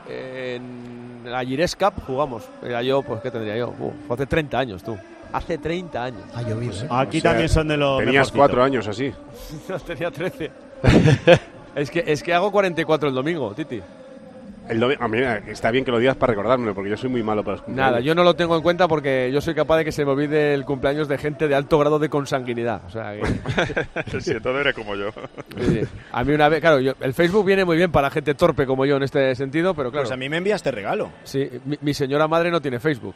[0.06, 2.44] En la Gires Cup jugamos.
[2.62, 3.68] Era yo, pues, ¿qué tendría yo?
[3.78, 4.96] Uh, fue hace 30 años, tú.
[5.32, 6.22] Hace 30 años.
[6.34, 6.88] Ha llovido, ¿eh?
[6.90, 7.98] Aquí también son de los.
[7.98, 8.38] Tenías mejorcitos.
[8.38, 9.12] cuatro años así.
[9.68, 10.50] No, tenía 13.
[11.74, 13.82] es, que, es que hago 44 el domingo, Titi.
[14.68, 17.42] El ah, mira, está bien que lo digas para recordármelo, porque yo soy muy malo
[17.42, 17.92] para los cumpleaños.
[17.92, 20.10] Nada, yo no lo tengo en cuenta porque yo soy capaz de que se me
[20.12, 22.82] olvide el cumpleaños de gente de alto grado de consanguinidad.
[22.86, 24.20] O sea, que...
[24.20, 25.10] sí, entonces eres como yo.
[25.58, 25.80] Sí, sí.
[26.12, 28.84] A mí una vez, claro, yo- el Facebook viene muy bien para gente torpe como
[28.84, 30.04] yo en este sentido, pero claro.
[30.04, 31.10] Pues a mí me enviaste regalo.
[31.24, 33.14] Sí, mi, mi señora madre no tiene Facebook.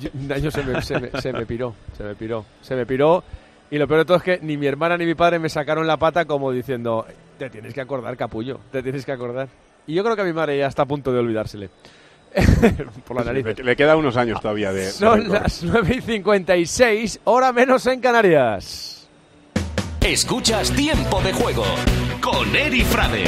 [0.00, 2.86] Yo- un año se me, se, me, se me piró, se me piró, se me
[2.86, 3.22] piró.
[3.70, 5.86] Y lo peor de todo es que ni mi hermana ni mi padre me sacaron
[5.86, 7.06] la pata como diciendo,
[7.38, 9.48] te tienes que acordar, capullo, te tienes que acordar.
[9.86, 11.70] Y yo creo que a mi madre ya está a punto de olvidársele.
[13.06, 13.58] Por la nariz.
[13.58, 14.86] Le, queda unos años todavía de.
[14.86, 15.42] de Son rencor.
[15.42, 19.08] las 9 y 56, hora menos en Canarias.
[20.00, 21.64] Escuchas Tiempo de Juego
[22.20, 23.24] con Eri Frade.